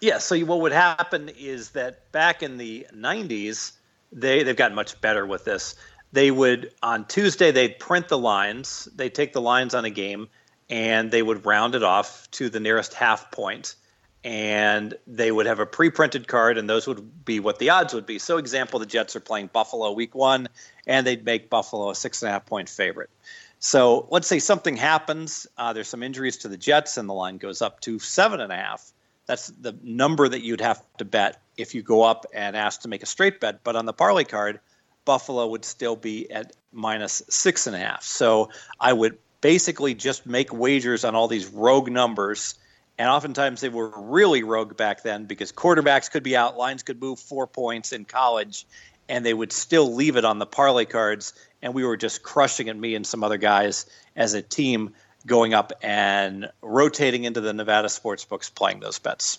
Yeah, 0.00 0.18
so 0.18 0.38
what 0.40 0.60
would 0.60 0.72
happen 0.72 1.28
is 1.36 1.70
that 1.70 2.10
back 2.12 2.42
in 2.42 2.56
the 2.56 2.86
90s, 2.94 3.72
they 4.12 4.42
they've 4.42 4.56
gotten 4.56 4.74
much 4.74 5.00
better 5.00 5.26
with 5.26 5.44
this. 5.44 5.74
They 6.12 6.30
would 6.30 6.72
on 6.82 7.06
Tuesday 7.06 7.50
they'd 7.50 7.78
print 7.78 8.08
the 8.08 8.18
lines. 8.18 8.88
They'd 8.94 9.14
take 9.14 9.32
the 9.32 9.40
lines 9.40 9.74
on 9.74 9.84
a 9.84 9.90
game 9.90 10.28
and 10.70 11.10
they 11.10 11.22
would 11.22 11.44
round 11.44 11.74
it 11.74 11.82
off 11.82 12.30
to 12.32 12.48
the 12.48 12.60
nearest 12.60 12.94
half 12.94 13.30
point 13.30 13.74
and 14.22 14.94
they 15.06 15.32
would 15.32 15.46
have 15.46 15.60
a 15.60 15.66
pre-printed 15.66 16.28
card 16.28 16.58
and 16.58 16.68
those 16.68 16.86
would 16.86 17.24
be 17.24 17.40
what 17.40 17.58
the 17.58 17.70
odds 17.70 17.94
would 17.94 18.06
be. 18.06 18.18
So 18.18 18.36
example 18.36 18.78
the 18.78 18.86
jets 18.86 19.16
are 19.16 19.20
playing 19.20 19.48
buffalo 19.52 19.92
week 19.92 20.14
one 20.14 20.48
and 20.86 21.06
they'd 21.06 21.24
make 21.24 21.48
buffalo 21.48 21.90
a 21.90 21.94
six 21.94 22.22
and 22.22 22.28
a 22.28 22.32
half 22.32 22.46
point 22.46 22.68
favorite. 22.68 23.10
So 23.58 24.06
let's 24.10 24.26
say 24.26 24.38
something 24.38 24.76
happens 24.76 25.46
uh, 25.56 25.72
there's 25.72 25.88
some 25.88 26.02
injuries 26.02 26.38
to 26.38 26.48
the 26.48 26.56
jets 26.56 26.96
and 26.96 27.08
the 27.08 27.14
line 27.14 27.38
goes 27.38 27.62
up 27.62 27.80
to 27.80 27.98
seven 27.98 28.40
and 28.40 28.52
a 28.52 28.56
half 28.56 28.92
that's 29.30 29.46
the 29.46 29.76
number 29.84 30.28
that 30.28 30.42
you'd 30.42 30.60
have 30.60 30.82
to 30.98 31.04
bet 31.04 31.40
if 31.56 31.76
you 31.76 31.82
go 31.82 32.02
up 32.02 32.26
and 32.34 32.56
ask 32.56 32.80
to 32.80 32.88
make 32.88 33.02
a 33.02 33.06
straight 33.06 33.40
bet 33.40 33.62
but 33.62 33.76
on 33.76 33.86
the 33.86 33.92
parlay 33.92 34.24
card 34.24 34.58
buffalo 35.04 35.46
would 35.46 35.64
still 35.64 35.94
be 35.94 36.30
at 36.30 36.52
minus 36.72 37.22
six 37.28 37.68
and 37.68 37.76
a 37.76 37.78
half 37.78 38.02
so 38.02 38.50
i 38.80 38.92
would 38.92 39.16
basically 39.40 39.94
just 39.94 40.26
make 40.26 40.52
wagers 40.52 41.04
on 41.04 41.14
all 41.14 41.28
these 41.28 41.46
rogue 41.46 41.90
numbers 41.90 42.56
And 43.00 43.08
oftentimes 43.08 43.62
they 43.62 43.70
were 43.70 43.90
really 43.96 44.42
rogue 44.42 44.76
back 44.76 45.02
then 45.02 45.24
because 45.24 45.52
quarterbacks 45.52 46.10
could 46.10 46.22
be 46.22 46.36
out, 46.36 46.58
lines 46.58 46.82
could 46.82 47.00
move 47.00 47.18
four 47.18 47.46
points 47.46 47.92
in 47.92 48.04
college, 48.04 48.66
and 49.08 49.24
they 49.24 49.32
would 49.32 49.52
still 49.52 49.94
leave 49.94 50.16
it 50.16 50.26
on 50.26 50.38
the 50.38 50.44
parlay 50.44 50.84
cards. 50.84 51.32
And 51.62 51.72
we 51.72 51.82
were 51.82 51.96
just 51.96 52.22
crushing 52.22 52.66
it, 52.66 52.76
me 52.76 52.94
and 52.94 53.06
some 53.06 53.24
other 53.24 53.38
guys 53.38 53.86
as 54.16 54.34
a 54.34 54.42
team 54.42 54.92
going 55.26 55.54
up 55.54 55.72
and 55.82 56.50
rotating 56.60 57.24
into 57.24 57.40
the 57.40 57.54
Nevada 57.54 57.88
sports 57.88 58.26
books 58.26 58.50
playing 58.50 58.80
those 58.80 58.98
bets. 58.98 59.38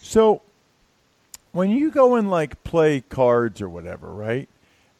So 0.00 0.42
when 1.50 1.70
you 1.70 1.90
go 1.90 2.14
and 2.14 2.30
like 2.30 2.62
play 2.62 3.00
cards 3.00 3.60
or 3.60 3.68
whatever, 3.68 4.06
right? 4.06 4.48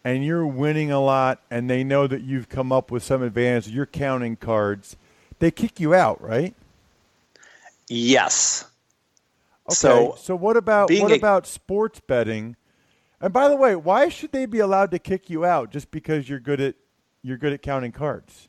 And 0.02 0.24
you're 0.24 0.44
winning 0.44 0.90
a 0.90 1.00
lot 1.00 1.42
and 1.48 1.70
they 1.70 1.84
know 1.84 2.08
that 2.08 2.22
you've 2.22 2.48
come 2.48 2.72
up 2.72 2.90
with 2.90 3.04
some 3.04 3.22
advantage, 3.22 3.68
you're 3.68 3.86
counting 3.86 4.34
cards, 4.34 4.96
they 5.38 5.52
kick 5.52 5.78
you 5.78 5.94
out, 5.94 6.20
right? 6.20 6.56
Yes. 7.88 8.64
Okay. 9.68 9.74
So, 9.74 10.16
so 10.18 10.36
what 10.36 10.56
about 10.56 10.90
what 10.90 11.12
a, 11.12 11.16
about 11.16 11.46
sports 11.46 12.00
betting? 12.00 12.56
And 13.20 13.32
by 13.32 13.48
the 13.48 13.56
way, 13.56 13.76
why 13.76 14.08
should 14.08 14.32
they 14.32 14.46
be 14.46 14.60
allowed 14.60 14.90
to 14.92 14.98
kick 14.98 15.28
you 15.28 15.44
out 15.44 15.70
just 15.70 15.90
because 15.90 16.28
you're 16.28 16.40
good 16.40 16.60
at 16.60 16.76
you're 17.22 17.36
good 17.36 17.52
at 17.52 17.62
counting 17.62 17.92
cards? 17.92 18.48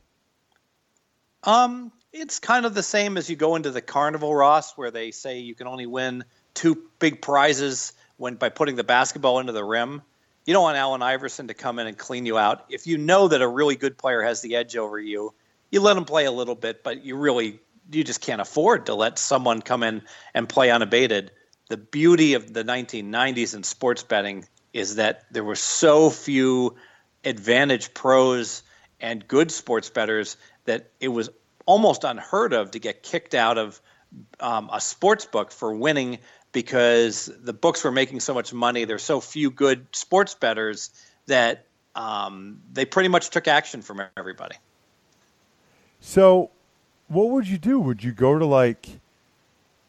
Um, 1.43 1.91
it's 2.12 2.39
kind 2.39 2.65
of 2.65 2.74
the 2.74 2.84
same 2.84 3.17
as 3.17 3.29
you 3.29 3.36
go 3.36 3.55
into 3.55 3.72
the 3.72 3.81
carnival, 3.81 4.34
Ross, 4.34 4.77
where 4.77 4.91
they 4.91 5.12
say 5.12 5.39
you 5.39 5.55
can 5.55 5.67
only 5.67 5.86
win 5.86 6.24
two 6.53 6.84
big 7.00 7.22
prizes 7.22 7.93
when 8.17 8.36
by 8.36 8.50
putting 8.50 8.75
the 8.75 8.84
basketball 8.84 9.39
into 9.39 9.53
the 9.53 9.63
rim. 9.63 10.01
You 10.46 10.53
don't 10.53 10.63
want 10.63 10.77
Allen 10.77 11.01
Iverson 11.01 11.48
to 11.48 11.53
come 11.53 11.79
in 11.79 11.88
and 11.88 11.98
clean 11.98 12.25
you 12.25 12.38
out. 12.38 12.65
If 12.69 12.88
you 12.88 12.98
know 12.98 13.27
that 13.27 13.41
a 13.41 13.48
really 13.48 13.75
good 13.75 13.98
player 13.98 14.22
has 14.22 14.41
the 14.41 14.55
edge 14.55 14.75
over 14.75 15.00
you, 15.00 15.34
you 15.69 15.81
let 15.81 15.96
him 15.96 16.05
play 16.05 16.25
a 16.25 16.31
little 16.31 16.55
bit, 16.55 16.84
but 16.84 17.03
you 17.03 17.15
really 17.15 17.60
you 17.91 18.03
just 18.03 18.22
can't 18.22 18.41
afford 18.41 18.86
to 18.88 18.96
let 18.96 19.19
someone 19.19 19.62
come 19.62 19.84
in 19.84 20.01
and 20.34 20.48
play 20.48 20.72
unabated. 20.72 21.31
The 21.69 21.77
beauty 21.77 22.34
of 22.34 22.53
the 22.53 22.63
1990s 22.63 23.55
in 23.55 23.63
sports 23.63 24.03
betting 24.03 24.46
is 24.74 24.96
that 24.96 25.25
there 25.31 25.43
were 25.43 25.55
so 25.55 26.10
few 26.10 26.75
advantage 27.24 27.93
pros 27.93 28.63
and 29.00 29.27
good 29.27 29.51
sports 29.51 29.89
bettors 29.89 30.38
that 30.65 30.91
it 31.00 31.08
was 31.08 31.29
almost 31.65 32.03
unheard 32.03 32.53
of 32.53 32.72
to 32.72 32.79
get 32.79 33.03
kicked 33.03 33.34
out 33.36 33.58
of 33.58 33.81
um, 34.39 34.69
a 34.74 34.81
sports 34.81 35.25
book 35.25 35.51
for 35.51 35.74
winning 35.74 36.19
because 36.51 37.31
the 37.41 37.53
books 37.53 37.84
were 37.84 37.91
making 37.91 38.19
so 38.19 38.34
much 38.34 38.53
money. 38.53 38.86
There's 38.86 39.03
so 39.03 39.19
few 39.19 39.51
good 39.51 39.86
sports 39.91 40.34
bettors 40.34 40.89
that 41.27 41.65
um, 41.96 42.62
they 42.72 42.86
pretty 42.86 43.10
much 43.10 43.29
took 43.29 43.48
action 43.48 43.81
from 43.81 44.01
everybody. 44.17 44.55
So, 46.00 46.50
what 47.09 47.29
would 47.29 47.47
you 47.47 47.57
do? 47.57 47.79
Would 47.79 48.03
you 48.03 48.11
go 48.11 48.39
to 48.39 48.45
like 48.45 48.87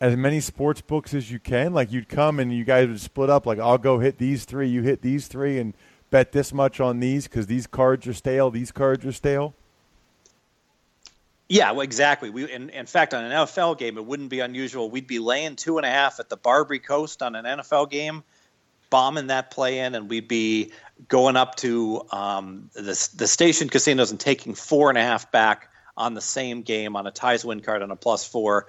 as 0.00 0.16
many 0.16 0.40
sports 0.40 0.80
books 0.80 1.14
as 1.14 1.30
you 1.30 1.38
can? 1.38 1.72
Like 1.72 1.92
you'd 1.92 2.08
come 2.08 2.40
and 2.40 2.52
you 2.52 2.64
guys 2.64 2.88
would 2.88 3.00
split 3.00 3.30
up. 3.30 3.46
Like 3.46 3.58
I'll 3.58 3.78
go 3.78 3.98
hit 3.98 4.18
these 4.18 4.44
three, 4.44 4.68
you 4.68 4.82
hit 4.82 5.02
these 5.02 5.28
three, 5.28 5.58
and 5.58 5.74
bet 6.10 6.32
this 6.32 6.52
much 6.52 6.80
on 6.80 6.98
these 7.00 7.28
because 7.28 7.46
these 7.46 7.66
cards 7.66 8.06
are 8.06 8.14
stale. 8.14 8.50
These 8.50 8.72
cards 8.72 9.06
are 9.06 9.12
stale. 9.12 9.54
Yeah, 11.48 11.72
well, 11.72 11.80
exactly. 11.80 12.30
We, 12.30 12.50
in, 12.50 12.70
in 12.70 12.86
fact, 12.86 13.12
on 13.12 13.24
an 13.24 13.32
NFL 13.32 13.76
game, 13.76 13.98
it 13.98 14.06
wouldn't 14.06 14.30
be 14.30 14.38
unusual. 14.38 14.88
We'd 14.88 15.08
be 15.08 15.18
laying 15.18 15.56
two 15.56 15.78
and 15.78 15.86
a 15.86 15.90
half 15.90 16.20
at 16.20 16.28
the 16.28 16.36
Barbary 16.36 16.78
Coast 16.78 17.22
on 17.22 17.34
an 17.34 17.44
NFL 17.44 17.90
game, 17.90 18.22
bombing 18.88 19.26
that 19.26 19.50
play 19.50 19.80
in, 19.80 19.96
and 19.96 20.08
we'd 20.08 20.28
be 20.28 20.70
going 21.08 21.34
up 21.36 21.56
to 21.56 22.06
um, 22.12 22.70
the 22.74 23.10
the 23.16 23.26
station 23.26 23.68
casinos 23.68 24.12
and 24.12 24.20
taking 24.20 24.54
four 24.54 24.90
and 24.90 24.98
a 24.98 25.02
half 25.02 25.32
back 25.32 25.69
on 26.00 26.14
the 26.14 26.20
same 26.20 26.62
game 26.62 26.96
on 26.96 27.06
a 27.06 27.10
ties 27.10 27.44
win 27.44 27.60
card 27.60 27.82
on 27.82 27.90
a 27.90 27.96
plus 27.96 28.26
four, 28.26 28.66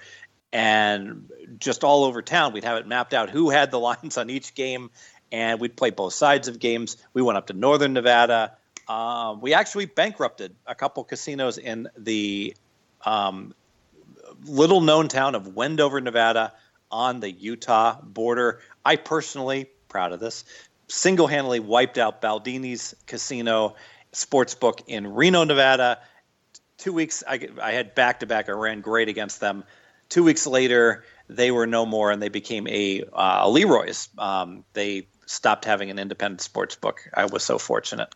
and 0.52 1.32
just 1.58 1.86
all 1.86 2.04
over 2.04 2.22
town, 2.22 2.52
we'd 2.52 2.66
have 2.66 2.78
it 2.78 2.86
mapped 2.86 3.14
out 3.14 3.30
who 3.30 3.50
had 3.50 3.72
the 3.72 3.80
lines 3.90 4.18
on 4.18 4.30
each 4.30 4.54
game, 4.54 4.92
and 5.32 5.60
we'd 5.60 5.78
play 5.78 5.92
both 5.92 6.14
sides 6.14 6.50
of 6.50 6.60
games. 6.60 6.98
We 7.14 7.22
went 7.22 7.38
up 7.38 7.48
to 7.48 7.54
Northern 7.54 7.94
Nevada. 7.94 8.58
Um, 8.88 9.40
we 9.40 9.54
actually 9.54 9.86
bankrupted 9.86 10.54
a 10.68 10.76
couple 10.76 11.06
casinos 11.06 11.58
in 11.58 11.88
the 11.98 12.54
um, 13.06 13.54
little 14.44 14.82
known 14.82 15.08
town 15.08 15.34
of 15.34 15.56
Wendover, 15.56 16.02
Nevada, 16.02 16.52
on 16.92 17.22
the 17.22 17.32
Utah 17.32 18.02
border. 18.02 18.60
I 18.84 18.98
personally, 18.98 19.70
proud 19.88 20.12
of 20.12 20.20
this, 20.20 20.44
single 20.90 21.28
handedly 21.28 21.62
wiped 21.62 21.98
out 21.98 22.22
Baldini's 22.22 22.94
Casino 23.08 23.76
Sportsbook 24.12 24.82
in 24.88 25.08
Reno, 25.08 25.46
Nevada. 25.46 26.00
Two 26.82 26.94
weeks, 26.94 27.24
I, 27.28 27.48
I 27.62 27.74
had 27.74 27.94
back 27.94 28.22
to 28.22 28.26
back. 28.26 28.50
I 28.50 28.54
ran 28.54 28.82
great 28.82 29.08
against 29.08 29.40
them. 29.40 29.64
Two 30.10 30.24
weeks 30.24 30.48
later, 30.48 31.04
they 31.30 31.52
were 31.52 31.68
no 31.68 31.86
more, 31.86 32.10
and 32.10 32.20
they 32.20 32.28
became 32.28 32.68
a, 32.68 33.04
uh, 33.14 33.42
a 33.44 33.50
Leroy's. 33.50 34.10
Um, 34.18 34.66
they 34.74 35.08
stopped 35.28 35.64
having 35.64 35.92
an 35.92 36.00
independent 36.00 36.42
sports 36.42 36.76
book. 36.76 37.08
I 37.14 37.26
was 37.26 37.44
so 37.44 37.60
fortunate. 37.60 38.10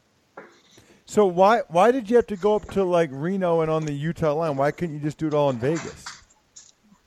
So 1.06 1.28
why 1.28 1.62
why 1.67 1.91
did 1.91 2.10
you 2.10 2.15
have 2.15 2.25
to 2.25 2.36
go 2.36 2.56
up 2.56 2.71
to 2.71 2.84
like 2.84 3.12
Reno 3.13 3.62
and 3.62 3.69
on 3.69 3.86
the 3.86 3.93
Utah 3.93 4.34
line? 4.34 4.58
Why 4.58 4.71
couldn't 4.71 4.95
you 4.95 5.01
just 5.01 5.19
do 5.19 5.28
it 5.28 5.36
all 5.36 5.51
in 5.51 5.60
Vegas? 5.60 6.04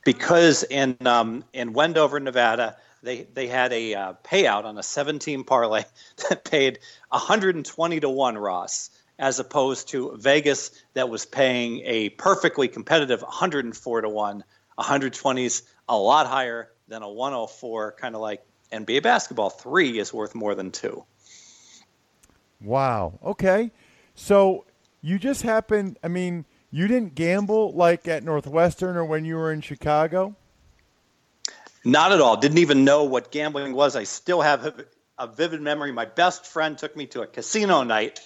Because 0.05 0.63
in 0.63 0.97
um, 1.05 1.43
in 1.53 1.73
Wendover, 1.73 2.21
Nevada, 2.21 2.77
they 3.03 3.25
they 3.35 3.49
had 3.49 3.73
a 3.73 3.95
uh, 3.95 4.13
payout 4.25 4.65
on 4.65 4.79
a 4.79 4.83
17 4.85 5.43
parlay 5.43 5.83
that 6.29 6.45
paid 6.45 6.79
120 7.09 7.99
to 7.99 8.09
one 8.09 8.39
Ross, 8.39 8.91
as 9.19 9.39
opposed 9.39 9.89
to 9.89 10.17
Vegas 10.17 10.71
that 10.95 11.09
was 11.09 11.27
paying 11.27 11.83
a 11.85 12.11
perfectly 12.11 12.69
competitive 12.69 13.23
104 13.23 14.01
to 14.03 14.09
one. 14.09 14.45
120s 14.79 15.63
a 15.89 15.97
lot 15.97 16.27
higher 16.27 16.71
than 16.87 17.03
a 17.03 17.09
104, 17.09 17.93
kind 17.93 18.15
of 18.15 18.21
like 18.21 18.45
NBA 18.73 19.03
basketball. 19.03 19.51
Three 19.51 19.99
is 19.99 20.13
worth 20.13 20.35
more 20.35 20.55
than 20.55 20.71
two. 20.71 21.05
Wow. 22.61 23.19
Okay. 23.25 23.73
So 24.15 24.65
you 25.01 25.19
just 25.19 25.43
happened, 25.43 25.99
I 26.03 26.09
mean, 26.09 26.45
you 26.71 26.87
didn't 26.87 27.15
gamble 27.15 27.73
like 27.73 28.07
at 28.09 28.23
Northwestern 28.23 28.97
or 28.97 29.05
when 29.05 29.25
you 29.25 29.37
were 29.37 29.53
in 29.53 29.61
Chicago? 29.61 30.37
Not 31.85 32.13
at 32.13 32.21
all. 32.21 32.37
Didn't 32.37 32.59
even 32.59 32.85
know 32.85 33.05
what 33.05 33.31
gambling 33.31 33.73
was. 33.73 33.97
I 33.97 34.05
still 34.05 34.43
have 34.43 34.85
a 35.19 35.27
vivid 35.27 35.63
memory. 35.63 35.93
My 35.93 36.05
best 36.05 36.47
friend 36.47 36.77
took 36.77 36.97
me 36.97 37.07
to 37.07 37.23
a 37.23 37.27
casino 37.27 37.83
night, 37.85 38.21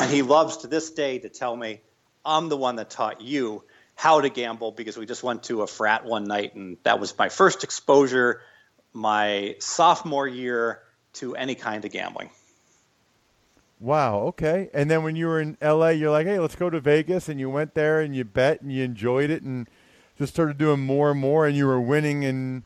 and 0.00 0.10
he 0.10 0.22
loves 0.22 0.58
to 0.58 0.66
this 0.66 0.90
day 0.90 1.18
to 1.18 1.28
tell 1.28 1.54
me, 1.54 1.80
I'm 2.24 2.48
the 2.48 2.56
one 2.56 2.76
that 2.76 2.90
taught 2.90 3.20
you 3.20 3.64
how 3.94 4.20
to 4.20 4.28
gamble 4.28 4.72
because 4.72 4.96
we 4.96 5.06
just 5.06 5.22
went 5.22 5.44
to 5.44 5.62
a 5.62 5.66
frat 5.66 6.04
one 6.04 6.24
night, 6.24 6.54
and 6.54 6.76
that 6.84 7.00
was 7.00 7.16
my 7.18 7.28
first 7.28 7.64
exposure 7.64 8.42
my 8.92 9.56
sophomore 9.58 10.26
year 10.26 10.80
to 11.14 11.36
any 11.36 11.54
kind 11.54 11.84
of 11.84 11.92
gambling. 11.92 12.30
Wow. 13.80 14.18
Okay. 14.28 14.70
And 14.74 14.90
then 14.90 15.04
when 15.04 15.14
you 15.14 15.26
were 15.26 15.40
in 15.40 15.56
LA, 15.62 15.90
you're 15.90 16.10
like, 16.10 16.26
hey, 16.26 16.38
let's 16.38 16.56
go 16.56 16.68
to 16.68 16.80
Vegas, 16.80 17.28
and 17.28 17.38
you 17.38 17.48
went 17.48 17.74
there 17.74 18.00
and 18.00 18.14
you 18.14 18.24
bet 18.24 18.60
and 18.60 18.72
you 18.72 18.82
enjoyed 18.82 19.30
it 19.30 19.42
and 19.42 19.68
just 20.16 20.32
started 20.32 20.58
doing 20.58 20.80
more 20.80 21.12
and 21.12 21.20
more, 21.20 21.46
and 21.46 21.56
you 21.56 21.66
were 21.66 21.80
winning 21.80 22.24
and 22.24 22.64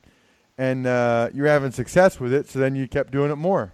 and 0.56 0.86
uh, 0.86 1.28
you 1.34 1.42
were 1.42 1.48
having 1.48 1.70
success 1.70 2.18
with 2.20 2.32
it. 2.32 2.48
So 2.48 2.58
then 2.58 2.74
you 2.76 2.88
kept 2.88 3.10
doing 3.10 3.30
it 3.30 3.36
more. 3.36 3.72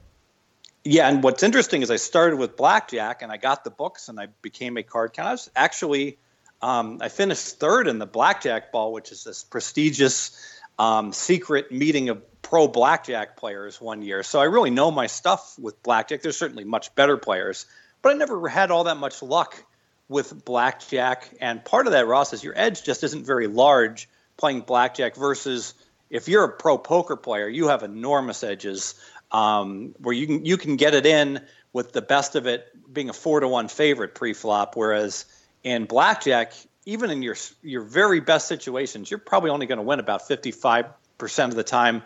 Yeah, 0.85 1.09
and 1.09 1.23
what's 1.23 1.43
interesting 1.43 1.83
is 1.83 1.91
I 1.91 1.97
started 1.97 2.39
with 2.39 2.57
blackjack, 2.57 3.23
and 3.23 3.33
I 3.33 3.37
got 3.37 3.65
the 3.65 3.71
books, 3.71 4.09
and 4.09 4.19
I 4.19 4.29
became 4.43 4.77
a 4.77 4.83
card 4.83 5.13
counter. 5.13 5.29
I 5.29 5.33
was 5.33 5.51
actually, 5.55 6.19
um, 6.63 6.99
I 7.01 7.09
finished 7.09 7.59
third 7.59 7.89
in 7.89 7.99
the 7.99 8.07
blackjack 8.07 8.73
ball, 8.73 8.93
which 8.93 9.13
is 9.13 9.25
this 9.25 9.45
prestigious 9.45 10.61
um, 10.79 11.13
secret 11.13 11.73
meeting 11.73 12.09
of 12.09 12.23
pro 12.43 12.69
blackjack 12.69 13.37
players 13.37 13.81
one 13.81 14.03
year. 14.03 14.23
So 14.23 14.41
I 14.41 14.45
really 14.45 14.71
know 14.71 14.91
my 14.91 15.07
stuff 15.07 15.59
with 15.59 15.83
blackjack. 15.83 16.23
There's 16.23 16.39
certainly 16.39 16.65
much 16.65 16.95
better 16.95 17.17
players, 17.17 17.67
but 18.01 18.15
I 18.15 18.15
never 18.15 18.49
had 18.49 18.71
all 18.71 18.85
that 18.85 18.97
much 18.97 19.21
luck 19.23 19.63
with 20.09 20.45
blackjack. 20.45 21.29
And 21.41 21.63
part 21.63 21.87
of 21.87 21.93
that, 21.93 22.07
Ross, 22.07 22.33
is 22.33 22.43
your 22.43 22.55
edge 22.57 22.85
just 22.85 23.05
isn't 23.05 23.27
very 23.27 23.49
large 23.49 24.09
playing 24.37 24.61
blackjack 24.61 25.17
versus 25.17 25.75
if 26.09 26.29
you're 26.29 26.45
a 26.45 26.53
pro 26.53 26.79
poker 26.79 27.17
player, 27.17 27.49
you 27.49 27.69
have 27.69 27.83
enormous 27.83 28.43
edges 28.43 28.95
um, 29.31 29.95
where 29.99 30.15
you 30.15 30.27
can 30.27 30.45
you 30.45 30.57
can 30.57 30.77
get 30.77 30.95
it 30.95 31.07
in 31.07 31.41
with 31.73 31.93
the 31.93 32.03
best 32.03 32.35
of 32.35 32.47
it 32.47 32.67
being 32.93 33.09
a 33.09 33.13
four 33.13 33.41
to 33.41 33.49
one 33.49 33.69
favorite 33.69 34.15
pre-flop, 34.15 34.77
whereas 34.77 35.27
in 35.63 35.85
blackjack, 35.85 36.53
even 36.87 37.11
in 37.11 37.23
your 37.23 37.37
your 37.63 37.83
very 37.83 38.21
best 38.21 38.49
situations, 38.49 39.11
you're 39.11 39.19
probably 39.19 39.51
only 39.51 39.67
going 39.67 39.79
to 39.79 39.83
win 39.83 40.01
about 40.01 40.27
55 40.27 40.87
percent 41.19 41.53
of 41.53 41.57
the 41.57 41.65
time 41.65 42.03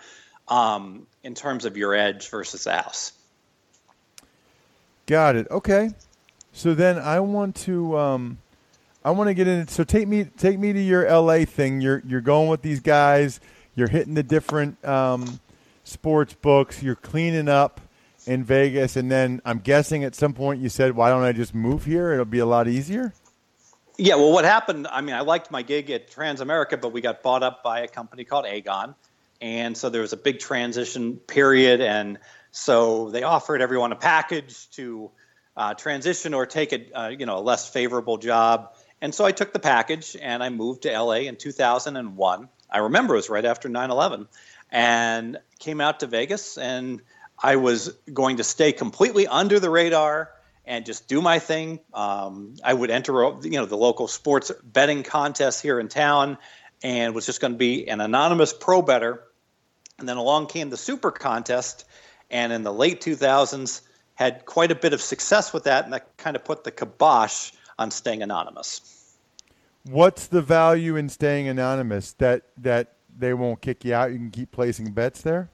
um, 0.48 1.06
in 1.22 1.35
terms 1.35 1.64
of 1.64 1.76
your 1.76 1.94
edge 1.94 2.28
versus 2.28 2.64
house. 2.64 3.12
Got 5.06 5.37
it. 5.37 5.50
Okay. 5.50 5.90
So 6.52 6.74
then 6.74 6.98
I 6.98 7.20
want 7.20 7.56
to 7.56 7.98
um, 7.98 8.38
I 9.04 9.11
want 9.11 9.28
to 9.28 9.35
get 9.35 9.48
in. 9.48 9.68
So 9.68 9.85
take 9.85 10.06
me 10.06 10.24
take 10.24 10.58
me 10.58 10.72
to 10.72 10.80
your 10.80 11.08
LA 11.11 11.44
thing. 11.44 11.80
You're 11.80 12.02
you're 12.06 12.20
going 12.20 12.48
with 12.48 12.62
these 12.62 12.80
guys. 12.80 13.40
You're 13.74 13.88
hitting 13.88 14.14
the 14.14 14.22
different 14.22 14.82
um, 14.85 15.40
sports 15.92 16.35
books. 16.35 16.83
You're 16.83 16.96
cleaning 16.96 17.48
up 17.48 17.81
in 18.26 18.44
Vegas, 18.44 18.96
and 18.96 19.11
then 19.11 19.40
I'm 19.44 19.59
guessing 19.59 20.05
at 20.05 20.14
some 20.14 20.33
point 20.33 20.61
you 20.61 20.68
said, 20.68 20.96
"Why 20.96 21.11
don't 21.11 21.22
I 21.22 21.33
just 21.33 21.55
move 21.55 21.85
here? 21.85 22.12
It'll 22.12 22.24
be 22.24 22.38
a 22.38 22.46
lot 22.46 22.68
easier." 22.68 23.12
Yeah, 23.98 24.14
well, 24.16 24.33
what 24.33 24.44
happened? 24.44 24.88
I 24.90 25.00
mean, 25.02 25.14
I 25.14 25.20
liked 25.20 25.50
my 25.50 25.62
gig 25.62 25.90
at 25.90 26.11
Transamerica, 26.11 26.81
but 26.81 26.92
we 26.92 27.00
got 27.00 27.22
bought 27.22 27.42
up 27.42 27.62
by 27.62 27.81
a 27.81 27.88
company 27.88 28.24
called 28.24 28.46
Aegon, 28.46 28.94
and 29.40 29.76
so 29.76 29.90
there 29.90 30.00
was 30.00 30.12
a 30.12 30.16
big 30.16 30.38
transition 30.38 31.16
period, 31.16 31.81
and 31.81 32.18
so 32.52 33.11
they 33.11 33.22
offered 33.22 33.61
everyone 33.61 33.92
a 33.92 33.96
package 33.96 34.70
to 34.70 35.11
uh, 35.57 35.74
transition 35.74 36.35
or 36.35 36.46
take 36.46 36.72
a 36.72 36.98
uh, 36.98 37.09
you 37.09 37.26
know 37.26 37.38
a 37.38 37.40
less 37.40 37.68
favorable 37.68 38.18
job. 38.18 38.74
And 39.00 39.12
so 39.12 39.24
I 39.24 39.33
took 39.33 39.52
the 39.52 39.59
package 39.59 40.16
and 40.20 40.44
I 40.44 40.48
moved 40.48 40.83
to 40.83 40.96
LA 40.96 41.26
in 41.26 41.35
2001. 41.35 42.48
I 42.70 42.78
remember 42.78 43.14
it 43.14 43.18
was 43.18 43.28
right 43.28 43.44
after 43.44 43.68
9/11, 43.68 44.28
and 44.72 45.38
came 45.61 45.80
out 45.80 46.00
to 46.00 46.06
Vegas. 46.08 46.58
And 46.58 47.02
I 47.40 47.56
was 47.56 47.90
going 48.12 48.38
to 48.38 48.44
stay 48.44 48.72
completely 48.72 49.28
under 49.28 49.61
the 49.61 49.70
radar 49.70 50.30
and 50.64 50.87
just 50.87 51.06
do 51.08 51.20
my 51.20 51.38
thing. 51.38 51.80
Um, 51.92 52.54
I 52.64 52.72
would 52.72 52.90
enter 52.90 53.12
you 53.42 53.50
know 53.50 53.66
the 53.66 53.76
local 53.76 54.08
sports 54.08 54.50
betting 54.64 55.02
contest 55.02 55.62
here 55.62 55.78
in 55.78 55.88
town, 55.88 56.38
and 56.82 57.14
was 57.14 57.26
just 57.26 57.40
going 57.40 57.52
to 57.52 57.58
be 57.58 57.88
an 57.88 58.00
anonymous 58.00 58.52
pro 58.52 58.82
better. 58.82 59.22
And 59.98 60.08
then 60.08 60.16
along 60.16 60.46
came 60.46 60.70
the 60.70 60.76
Super 60.76 61.11
Contest, 61.11 61.85
and 62.30 62.52
in 62.52 62.62
the 62.62 62.72
late 62.72 63.00
2000s 63.00 63.82
had 64.14 64.46
quite 64.46 64.70
a 64.70 64.74
bit 64.74 64.92
of 64.92 65.00
success 65.00 65.52
with 65.52 65.64
that, 65.64 65.85
and 65.85 65.92
that 65.92 66.16
kind 66.16 66.37
of 66.37 66.44
put 66.44 66.64
the 66.64 66.70
kibosh 66.70 67.52
on 67.78 67.90
staying 67.90 68.22
anonymous. 68.22 68.80
What's 69.85 70.28
the 70.28 70.42
value 70.42 70.96
in 70.96 71.08
staying 71.08 71.48
anonymous? 71.48 72.12
That 72.14 72.44
that 72.58 72.94
they 73.16 73.35
won't 73.35 73.61
kick 73.61 73.85
you 73.85 73.94
out. 73.94 74.12
You 74.12 74.18
can 74.18 74.31
keep 74.31 74.53
placing 74.53 74.92
bets 74.92 75.22
there. 75.22 75.51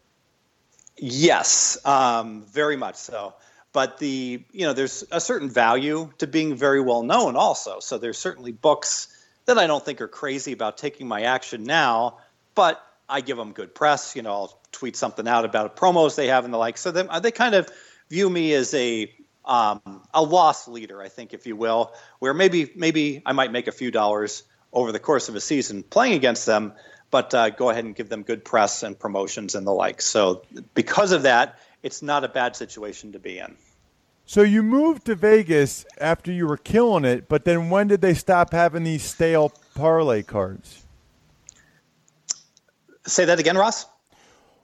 Yes, 0.96 1.78
um, 1.84 2.42
very 2.42 2.76
much 2.76 2.96
so. 2.96 3.34
But 3.72 3.98
the 3.98 4.42
you 4.50 4.66
know 4.66 4.72
there's 4.72 5.04
a 5.10 5.20
certain 5.20 5.50
value 5.50 6.10
to 6.18 6.26
being 6.26 6.56
very 6.56 6.80
well 6.80 7.02
known 7.02 7.36
also. 7.36 7.80
So 7.80 7.98
there's 7.98 8.18
certainly 8.18 8.52
books 8.52 9.08
that 9.44 9.58
I 9.58 9.66
don't 9.66 9.84
think 9.84 10.00
are 10.00 10.08
crazy 10.08 10.52
about 10.52 10.78
taking 10.78 11.06
my 11.06 11.22
action 11.22 11.64
now, 11.64 12.18
but 12.54 12.82
I 13.08 13.20
give 13.20 13.36
them 13.36 13.52
good 13.52 13.74
press. 13.74 14.16
You 14.16 14.22
know, 14.22 14.32
I'll 14.32 14.60
tweet 14.72 14.96
something 14.96 15.28
out 15.28 15.44
about 15.44 15.76
promos 15.76 16.16
they 16.16 16.28
have 16.28 16.44
and 16.44 16.52
the 16.52 16.58
like. 16.58 16.78
So 16.78 16.90
they, 16.90 17.06
they 17.20 17.30
kind 17.30 17.54
of 17.54 17.70
view 18.10 18.28
me 18.28 18.52
as 18.54 18.74
a 18.74 19.12
um, 19.44 20.02
a 20.12 20.22
loss 20.22 20.68
leader, 20.68 21.00
I 21.00 21.08
think, 21.08 21.32
if 21.32 21.46
you 21.46 21.56
will, 21.56 21.94
where 22.18 22.34
maybe 22.34 22.70
maybe 22.76 23.22
I 23.24 23.32
might 23.32 23.50
make 23.50 23.66
a 23.66 23.72
few 23.72 23.90
dollars 23.90 24.42
over 24.72 24.92
the 24.92 24.98
course 24.98 25.28
of 25.28 25.34
a 25.34 25.40
season 25.40 25.82
playing 25.82 26.12
against 26.12 26.44
them, 26.44 26.74
but 27.10 27.34
uh, 27.34 27.50
go 27.50 27.70
ahead 27.70 27.84
and 27.84 27.94
give 27.94 28.08
them 28.08 28.22
good 28.22 28.44
press 28.44 28.82
and 28.82 28.98
promotions 28.98 29.54
and 29.54 29.66
the 29.66 29.72
like. 29.72 30.02
So 30.02 30.42
because 30.74 31.12
of 31.12 31.22
that, 31.22 31.58
it's 31.82 32.02
not 32.02 32.24
a 32.24 32.28
bad 32.28 32.56
situation 32.56 33.12
to 33.12 33.18
be 33.18 33.38
in. 33.38 33.56
So 34.26 34.42
you 34.42 34.62
moved 34.62 35.06
to 35.06 35.14
Vegas 35.14 35.86
after 35.98 36.30
you 36.30 36.46
were 36.46 36.58
killing 36.58 37.06
it, 37.06 37.28
but 37.28 37.46
then 37.46 37.70
when 37.70 37.88
did 37.88 38.02
they 38.02 38.12
stop 38.12 38.52
having 38.52 38.84
these 38.84 39.02
stale 39.02 39.50
parlay 39.74 40.22
cards? 40.22 40.84
Say 43.06 43.24
that 43.24 43.40
again, 43.40 43.56
Ross. 43.56 43.86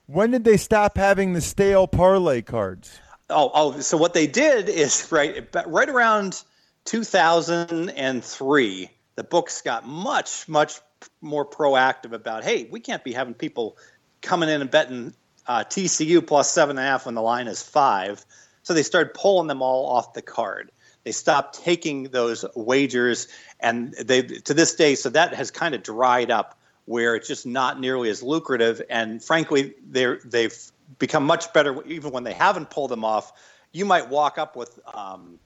When 0.05 0.29
did 0.29 0.43
they 0.43 0.57
stop 0.57 0.97
having 0.97 1.33
the 1.33 1.41
stale 1.41 1.87
parlay 1.87 2.43
cards? 2.43 2.99
Oh, 3.31 3.49
oh, 3.55 3.79
so 3.79 3.97
what 3.97 4.13
they 4.13 4.27
did 4.27 4.69
is 4.69 5.07
right 5.11 5.49
right 5.65 5.89
around 5.89 6.43
2003, 6.85 8.89
the 9.15 9.23
books 9.23 9.63
got 9.63 9.87
much 9.87 10.47
much 10.47 10.79
more 11.21 11.45
proactive 11.45 12.13
about, 12.13 12.43
hey, 12.43 12.67
we 12.69 12.79
can't 12.79 13.03
be 13.03 13.13
having 13.13 13.33
people 13.33 13.77
coming 14.21 14.49
in 14.49 14.61
and 14.61 14.71
betting 14.71 15.13
uh, 15.47 15.63
TCU 15.63 16.25
plus 16.25 16.51
seven 16.51 16.77
and 16.77 16.85
a 16.85 16.89
half 16.89 17.05
when 17.05 17.15
the 17.15 17.21
line 17.21 17.47
is 17.47 17.61
five. 17.61 18.25
So 18.63 18.73
they 18.73 18.83
started 18.83 19.13
pulling 19.13 19.47
them 19.47 19.61
all 19.61 19.85
off 19.87 20.13
the 20.13 20.21
card. 20.21 20.71
They 21.03 21.11
stopped 21.11 21.63
taking 21.63 22.05
those 22.05 22.43
wagers, 22.55 23.27
and 23.59 23.93
they 23.93 24.23
to 24.23 24.55
this 24.55 24.73
day, 24.73 24.95
so 24.95 25.09
that 25.11 25.35
has 25.35 25.51
kind 25.51 25.75
of 25.75 25.83
dried 25.83 26.31
up 26.31 26.57
where 26.85 27.15
it's 27.15 27.27
just 27.27 27.45
not 27.45 27.79
nearly 27.79 28.09
as 28.09 28.23
lucrative. 28.23 28.81
And 28.89 29.23
frankly, 29.23 29.75
they're 29.87 30.19
they've 30.25 30.55
become 30.97 31.25
much 31.25 31.53
better 31.53 31.83
even 31.85 32.11
when 32.11 32.23
they 32.23 32.33
haven't 32.33 32.69
pulled 32.69 32.91
them 32.91 33.05
off. 33.05 33.31
You 33.71 33.85
might 33.85 34.09
walk 34.09 34.37
up 34.37 34.55
with, 34.55 34.79
um, 34.93 35.37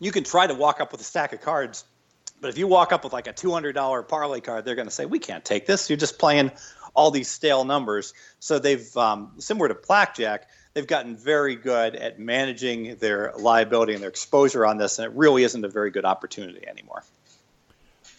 you 0.00 0.12
can 0.12 0.24
try 0.24 0.46
to 0.46 0.54
walk 0.54 0.80
up 0.80 0.92
with 0.92 1.00
a 1.00 1.04
stack 1.04 1.32
of 1.32 1.40
cards, 1.40 1.84
but 2.42 2.48
if 2.50 2.58
you 2.58 2.66
walk 2.66 2.92
up 2.92 3.04
with 3.04 3.12
like 3.12 3.28
a 3.28 3.32
$200 3.32 4.08
parlay 4.08 4.40
card, 4.40 4.64
they're 4.64 4.74
going 4.74 4.88
to 4.88 4.92
say, 4.92 5.06
we 5.06 5.20
can't 5.20 5.44
take 5.44 5.64
this. 5.64 5.88
You're 5.88 5.96
just 5.96 6.18
playing 6.18 6.50
all 6.92 7.12
these 7.12 7.28
stale 7.28 7.64
numbers. 7.64 8.12
So 8.40 8.58
they've, 8.58 8.94
um, 8.96 9.30
similar 9.38 9.68
to 9.68 9.74
Blackjack, 9.74 10.48
they've 10.74 10.86
gotten 10.86 11.16
very 11.16 11.54
good 11.54 11.94
at 11.94 12.18
managing 12.18 12.96
their 12.96 13.32
liability 13.38 13.94
and 13.94 14.02
their 14.02 14.10
exposure 14.10 14.66
on 14.66 14.76
this, 14.76 14.98
and 14.98 15.06
it 15.06 15.16
really 15.16 15.44
isn't 15.44 15.64
a 15.64 15.68
very 15.68 15.92
good 15.92 16.04
opportunity 16.04 16.66
anymore. 16.66 17.04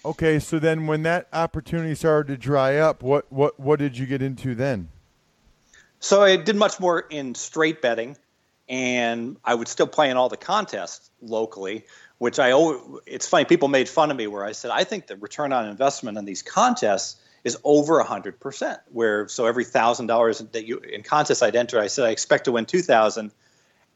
Okay, 0.05 0.39
so 0.39 0.57
then 0.57 0.88
when 0.88 1.03
that 1.03 1.27
opportunity 1.33 1.93
started 1.93 2.33
to 2.33 2.38
dry 2.38 2.77
up, 2.77 3.03
what, 3.03 3.31
what, 3.31 3.59
what 3.59 3.77
did 3.77 3.97
you 3.97 4.05
get 4.05 4.21
into 4.21 4.55
then? 4.55 4.88
So 5.99 6.21
I 6.21 6.38
did 6.38 6.55
much 6.55 6.79
more 6.79 7.01
in 7.01 7.36
straight 7.36 7.81
betting, 7.81 8.17
and 8.73 9.38
I 9.45 9.53
would 9.53 9.67
still 9.67 9.86
play 9.86 10.09
in 10.09 10.17
all 10.17 10.29
the 10.29 10.38
contests 10.38 11.12
locally. 11.21 11.86
Which 12.17 12.39
I 12.39 12.53
it's 13.05 13.27
funny 13.27 13.45
people 13.45 13.67
made 13.67 13.88
fun 13.88 14.09
of 14.09 14.17
me 14.17 14.27
where 14.27 14.45
I 14.45 14.53
said 14.53 14.71
I 14.71 14.83
think 14.83 15.07
the 15.07 15.15
return 15.17 15.53
on 15.53 15.67
investment 15.67 16.17
on 16.17 16.25
these 16.25 16.41
contests 16.41 17.17
is 17.43 17.57
over 17.63 18.01
hundred 18.01 18.39
percent. 18.39 18.79
Where 18.91 19.27
so 19.27 19.45
every 19.45 19.65
thousand 19.65 20.07
dollars 20.07 20.39
that 20.39 20.65
you 20.65 20.77
in 20.79 21.03
contests 21.03 21.43
I'd 21.43 21.55
enter, 21.55 21.79
I 21.79 21.88
said 21.88 22.05
I 22.05 22.09
expect 22.09 22.45
to 22.45 22.51
win 22.53 22.65
two 22.65 22.81
thousand, 22.81 23.31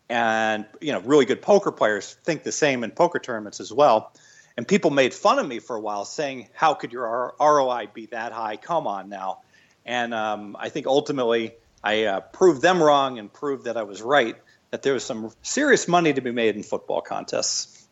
and 0.09 0.65
you 0.81 0.91
know 0.91 0.99
really 0.99 1.25
good 1.25 1.41
poker 1.41 1.71
players 1.71 2.13
think 2.23 2.43
the 2.43 2.51
same 2.51 2.83
in 2.83 2.91
poker 2.91 3.19
tournaments 3.19 3.59
as 3.59 3.73
well. 3.73 4.11
And 4.57 4.67
people 4.67 4.91
made 4.91 5.13
fun 5.13 5.39
of 5.39 5.47
me 5.47 5.59
for 5.59 5.75
a 5.75 5.79
while, 5.79 6.05
saying, 6.05 6.49
"How 6.53 6.73
could 6.73 6.91
your 6.91 7.33
ROI 7.39 7.87
be 7.93 8.07
that 8.07 8.31
high? 8.31 8.57
Come 8.57 8.85
on 8.85 9.09
now." 9.09 9.39
And 9.85 10.13
um, 10.13 10.57
I 10.59 10.69
think 10.69 10.85
ultimately 10.85 11.53
I 11.83 12.03
uh, 12.03 12.19
proved 12.19 12.61
them 12.61 12.83
wrong 12.83 13.17
and 13.19 13.31
proved 13.31 13.65
that 13.65 13.77
I 13.77 13.83
was 13.83 14.01
right. 14.01 14.35
That 14.71 14.81
there 14.81 14.93
was 14.93 15.05
some 15.05 15.31
serious 15.41 15.87
money 15.87 16.13
to 16.13 16.21
be 16.21 16.31
made 16.31 16.55
in 16.55 16.63
football 16.63 17.01
contests. 17.01 17.87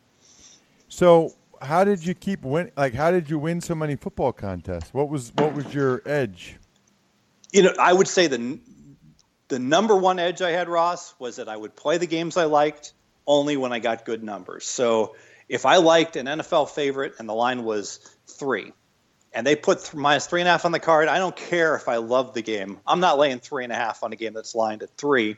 So, 0.90 1.34
how 1.62 1.84
did 1.84 2.06
you 2.06 2.14
keep 2.14 2.44
win? 2.44 2.72
Like, 2.76 2.94
how 2.94 3.12
did 3.12 3.30
you 3.30 3.40
win 3.40 3.62
so 3.62 3.76
many 3.76 3.96
football 3.96 4.34
contests? 4.34 4.94
What 4.94 5.10
was 5.10 5.32
what 5.36 5.54
was 5.54 5.74
your 5.74 6.02
edge? 6.06 6.58
You 7.52 7.64
know, 7.64 7.74
I 7.80 7.94
would 7.94 8.08
say 8.08 8.28
the 8.28 8.60
the 9.48 9.60
number 9.60 9.96
one 9.96 10.20
edge 10.20 10.42
I 10.42 10.52
had, 10.52 10.68
Ross, 10.68 11.14
was 11.20 11.38
that 11.38 11.48
I 11.48 11.56
would 11.56 11.76
play 11.76 11.98
the 11.98 12.08
games 12.08 12.36
I 12.36 12.46
liked 12.46 12.94
only 13.28 13.58
when 13.58 13.72
I 13.72 13.80
got 13.80 14.06
good 14.06 14.24
numbers. 14.24 14.66
So, 14.66 15.16
if 15.48 15.66
I 15.66 15.78
liked 15.78 16.16
an 16.16 16.26
NFL 16.26 16.70
favorite 16.70 17.14
and 17.20 17.30
the 17.30 17.34
line 17.34 17.64
was 17.64 18.00
three, 18.28 18.74
and 19.36 19.46
they 19.46 19.56
put 19.56 19.82
th- 19.82 19.94
minus 19.94 20.26
three 20.26 20.42
and 20.42 20.48
a 20.48 20.52
half 20.52 20.66
on 20.66 20.72
the 20.72 20.80
card. 20.80 21.10
I 21.10 21.20
don't 21.20 21.36
care 21.36 21.76
if 21.76 21.90
I 21.90 21.98
love 21.98 22.34
the 22.34 22.42
game. 22.42 22.80
I'm 22.88 23.02
not 23.02 23.20
laying 23.20 23.40
three 23.40 23.66
and 23.66 23.74
a 23.74 23.76
half 23.76 24.02
on 24.02 24.14
a 24.14 24.16
game 24.16 24.34
that's 24.34 24.56
lined 24.56 24.82
at 24.82 24.96
three. 24.98 25.36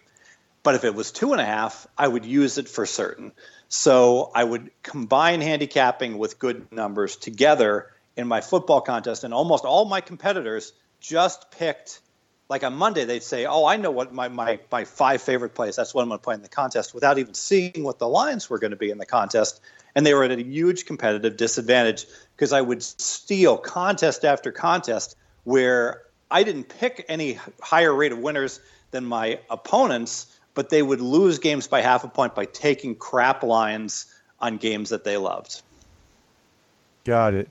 But 0.68 0.76
if 0.76 0.84
it 0.84 0.94
was 0.94 1.14
two 1.14 1.32
and 1.32 1.40
a 1.40 1.46
half, 1.46 1.88
I 1.98 2.10
would 2.10 2.26
use 2.26 2.58
it 2.58 2.68
for 2.68 2.86
certain. 2.86 3.32
So 3.70 4.30
I 4.36 4.44
would 4.44 4.70
combine 4.84 5.40
handicapping 5.40 6.18
with 6.18 6.40
good 6.40 6.70
numbers 6.74 7.16
together 7.16 7.90
in 8.18 8.28
my 8.28 8.42
football 8.42 8.82
contest. 8.82 9.24
And 9.24 9.34
almost 9.34 9.64
all 9.64 9.86
my 9.86 10.02
competitors 10.02 10.74
just 11.00 11.52
picked, 11.52 12.02
like 12.50 12.66
on 12.66 12.74
Monday, 12.74 13.06
they'd 13.06 13.24
say, 13.24 13.46
Oh, 13.46 13.66
I 13.66 13.78
know 13.78 13.92
what 13.92 14.14
my, 14.14 14.28
my, 14.28 14.60
my 14.70 14.84
five 14.84 15.22
favorite 15.22 15.56
plays. 15.56 15.78
That's 15.78 15.94
what 15.94 16.02
I'm 16.02 16.10
going 16.10 16.20
to 16.20 16.24
play 16.24 16.36
in 16.36 16.42
the 16.42 16.50
contest 16.50 16.94
without 16.94 17.18
even 17.18 17.34
seeing 17.34 17.84
what 17.84 17.98
the 17.98 18.10
lines 18.10 18.50
were 18.50 18.60
going 18.60 18.72
to 18.72 18.76
be 18.76 18.90
in 18.90 18.98
the 18.98 19.06
contest. 19.06 19.62
And 19.96 20.06
they 20.06 20.14
were 20.14 20.26
at 20.26 20.32
a 20.32 20.44
huge 20.44 20.86
competitive 20.86 21.38
disadvantage 21.38 22.08
because 22.36 22.52
I 22.52 22.60
would 22.60 22.84
steal 22.84 23.58
contest 23.58 24.26
after 24.26 24.52
contest 24.52 25.16
where 25.46 26.02
I 26.30 26.44
didn't 26.44 26.66
pick 26.66 27.06
any 27.08 27.40
higher 27.62 27.96
rate 27.96 28.12
of 28.12 28.20
winners 28.20 28.60
than 28.92 29.06
my 29.06 29.40
opponents, 29.50 30.28
but 30.58 30.70
they 30.70 30.82
would 30.82 31.00
lose 31.00 31.38
games 31.38 31.68
by 31.68 31.82
half 31.82 32.04
a 32.04 32.08
point 32.08 32.34
by 32.34 32.46
taking 32.46 32.96
crap 32.96 33.44
lines 33.44 34.08
on 34.40 34.58
games 34.58 34.90
that 34.90 35.04
they 35.04 35.16
loved. 35.16 35.62
Got 37.06 37.36
it. 37.36 37.50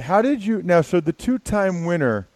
How 0.00 0.22
did 0.22 0.42
you 0.42 0.62
now? 0.62 0.80
So 0.80 0.98
the 0.98 1.12
two-time 1.12 1.84
winner, 1.84 2.26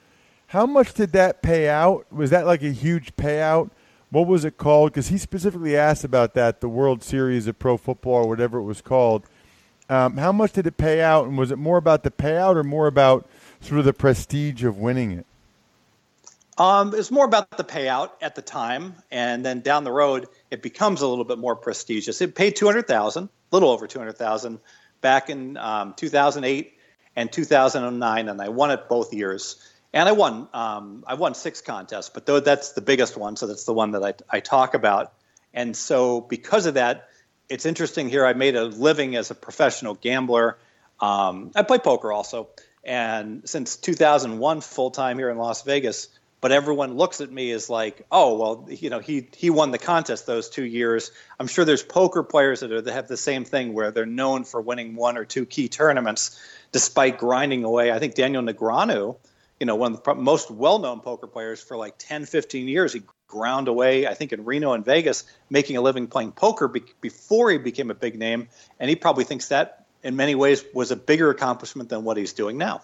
how 0.48 0.66
much 0.66 0.92
did 0.92 1.12
that 1.12 1.40
pay 1.40 1.66
out? 1.66 2.04
Was 2.12 2.28
that 2.28 2.44
like 2.44 2.62
a 2.62 2.72
huge 2.72 3.16
payout? 3.16 3.70
What 4.10 4.26
was 4.26 4.44
it 4.44 4.58
called? 4.58 4.92
Because 4.92 5.08
he 5.08 5.16
specifically 5.16 5.78
asked 5.78 6.04
about 6.04 6.34
that, 6.34 6.60
the 6.60 6.68
World 6.68 7.02
Series 7.02 7.46
of 7.46 7.58
Pro 7.58 7.78
Football 7.78 8.24
or 8.24 8.28
whatever 8.28 8.58
it 8.58 8.64
was 8.64 8.82
called. 8.82 9.24
Um, 9.88 10.18
how 10.18 10.30
much 10.30 10.52
did 10.52 10.66
it 10.66 10.76
pay 10.76 11.00
out, 11.00 11.26
and 11.26 11.38
was 11.38 11.50
it 11.50 11.56
more 11.56 11.78
about 11.78 12.02
the 12.02 12.10
payout 12.10 12.56
or 12.56 12.64
more 12.64 12.86
about 12.86 13.26
sort 13.62 13.78
of 13.78 13.86
the 13.86 13.94
prestige 13.94 14.62
of 14.62 14.76
winning 14.76 15.12
it? 15.12 15.26
Um, 16.58 16.94
it's 16.94 17.10
more 17.10 17.24
about 17.24 17.50
the 17.56 17.64
payout 17.64 18.10
at 18.20 18.34
the 18.34 18.42
time, 18.42 18.94
and 19.10 19.44
then 19.44 19.60
down 19.60 19.84
the 19.84 19.92
road, 19.92 20.28
it 20.50 20.62
becomes 20.62 21.00
a 21.00 21.06
little 21.06 21.24
bit 21.24 21.38
more 21.38 21.56
prestigious. 21.56 22.20
It 22.20 22.34
paid 22.34 22.56
two 22.56 22.66
hundred 22.66 22.86
thousand, 22.86 23.24
a 23.24 23.56
little 23.56 23.70
over 23.70 23.86
two 23.86 23.98
hundred 23.98 24.18
thousand, 24.18 24.60
back 25.00 25.30
in 25.30 25.56
um, 25.56 25.94
two 25.96 26.10
thousand 26.10 26.44
eight 26.44 26.74
and 27.16 27.32
two 27.32 27.44
thousand 27.44 27.84
and 27.84 27.98
nine, 27.98 28.28
and 28.28 28.40
I 28.40 28.50
won 28.50 28.70
it 28.70 28.88
both 28.88 29.14
years. 29.14 29.66
And 29.94 30.08
I 30.08 30.12
won. 30.12 30.48
Um, 30.52 31.04
I 31.06 31.14
won 31.14 31.34
six 31.34 31.62
contests, 31.62 32.10
but 32.10 32.26
though 32.26 32.40
that's 32.40 32.72
the 32.72 32.80
biggest 32.82 33.16
one, 33.16 33.36
so 33.36 33.46
that's 33.46 33.64
the 33.64 33.74
one 33.74 33.92
that 33.92 34.02
I, 34.02 34.36
I 34.36 34.40
talk 34.40 34.74
about. 34.74 35.12
And 35.54 35.76
so, 35.76 36.20
because 36.20 36.66
of 36.66 36.74
that, 36.74 37.08
it's 37.48 37.66
interesting 37.66 38.08
here. 38.08 38.24
I 38.26 38.32
made 38.34 38.56
a 38.56 38.64
living 38.64 39.16
as 39.16 39.30
a 39.30 39.34
professional 39.34 39.94
gambler. 39.94 40.58
Um, 41.00 41.50
I 41.54 41.62
play 41.62 41.78
poker 41.78 42.12
also, 42.12 42.48
and 42.84 43.48
since 43.48 43.76
2001 43.76 44.60
full 44.60 44.90
time 44.90 45.18
here 45.18 45.30
in 45.30 45.38
Las 45.38 45.62
Vegas. 45.62 46.08
But 46.42 46.50
everyone 46.52 46.96
looks 46.96 47.20
at 47.20 47.30
me 47.30 47.52
as 47.52 47.70
like, 47.70 48.04
oh 48.10 48.36
well, 48.36 48.66
you 48.68 48.90
know, 48.90 48.98
he 48.98 49.28
he 49.34 49.48
won 49.48 49.70
the 49.70 49.78
contest 49.78 50.26
those 50.26 50.50
two 50.50 50.64
years. 50.64 51.12
I'm 51.38 51.46
sure 51.46 51.64
there's 51.64 51.84
poker 51.84 52.24
players 52.24 52.60
that, 52.60 52.72
are, 52.72 52.82
that 52.82 52.92
have 52.92 53.08
the 53.08 53.16
same 53.16 53.44
thing 53.44 53.72
where 53.72 53.92
they're 53.92 54.04
known 54.04 54.42
for 54.42 54.60
winning 54.60 54.96
one 54.96 55.16
or 55.16 55.24
two 55.24 55.46
key 55.46 55.68
tournaments, 55.68 56.38
despite 56.72 57.16
grinding 57.16 57.62
away. 57.62 57.92
I 57.92 58.00
think 58.00 58.14
Daniel 58.14 58.42
Negreanu, 58.42 59.16
you 59.60 59.66
know, 59.66 59.76
one 59.76 59.94
of 59.94 60.02
the 60.02 60.14
most 60.16 60.50
well-known 60.50 61.00
poker 61.00 61.28
players 61.28 61.62
for 61.62 61.76
like 61.76 61.94
10, 61.98 62.26
15 62.26 62.66
years, 62.66 62.92
he 62.92 63.02
ground 63.28 63.68
away. 63.68 64.08
I 64.08 64.14
think 64.14 64.32
in 64.32 64.44
Reno 64.44 64.72
and 64.72 64.84
Vegas, 64.84 65.24
making 65.48 65.76
a 65.76 65.80
living 65.80 66.08
playing 66.08 66.32
poker 66.32 66.66
be- 66.68 66.82
before 67.00 67.50
he 67.50 67.58
became 67.58 67.90
a 67.90 67.94
big 67.94 68.18
name, 68.18 68.48
and 68.80 68.90
he 68.90 68.96
probably 68.96 69.24
thinks 69.24 69.48
that 69.48 69.86
in 70.02 70.16
many 70.16 70.34
ways 70.34 70.64
was 70.74 70.90
a 70.90 70.96
bigger 70.96 71.30
accomplishment 71.30 71.88
than 71.88 72.04
what 72.04 72.16
he's 72.16 72.32
doing 72.32 72.58
now. 72.58 72.82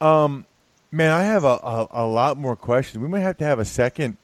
Um, 0.00 0.46
man, 0.90 1.10
I 1.10 1.24
have 1.24 1.44
a, 1.44 1.58
a, 1.62 1.88
a 1.90 2.06
lot 2.06 2.38
more 2.38 2.56
questions. 2.56 3.02
We 3.02 3.08
might 3.08 3.20
have 3.20 3.36
to 3.38 3.44
have 3.44 3.58
a 3.58 3.64
second 3.64 4.16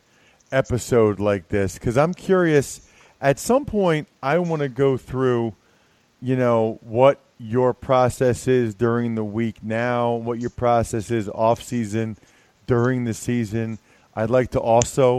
episode 0.53 1.21
like 1.21 1.49
this 1.49 1.75
because 1.75 1.97
I'm 1.97 2.15
curious. 2.15 2.89
At 3.21 3.39
some 3.39 3.65
point, 3.65 4.09
I 4.23 4.39
want 4.39 4.61
to 4.61 4.69
go 4.69 4.97
through, 4.97 5.55
you 6.21 6.37
know, 6.37 6.79
what 6.83 7.21
your 7.39 7.75
process 7.75 8.47
is 8.47 8.75
during 8.75 9.15
the 9.15 9.25
week 9.25 9.63
now, 9.63 10.15
what 10.15 10.41
your 10.41 10.51
process 10.51 11.11
is 11.11 11.29
off 11.29 11.63
season, 11.63 12.17
during 12.67 13.05
the 13.05 13.15
season. 13.15 13.79
I'd 14.15 14.31
like 14.31 14.51
to 14.53 14.61
also 14.61 15.19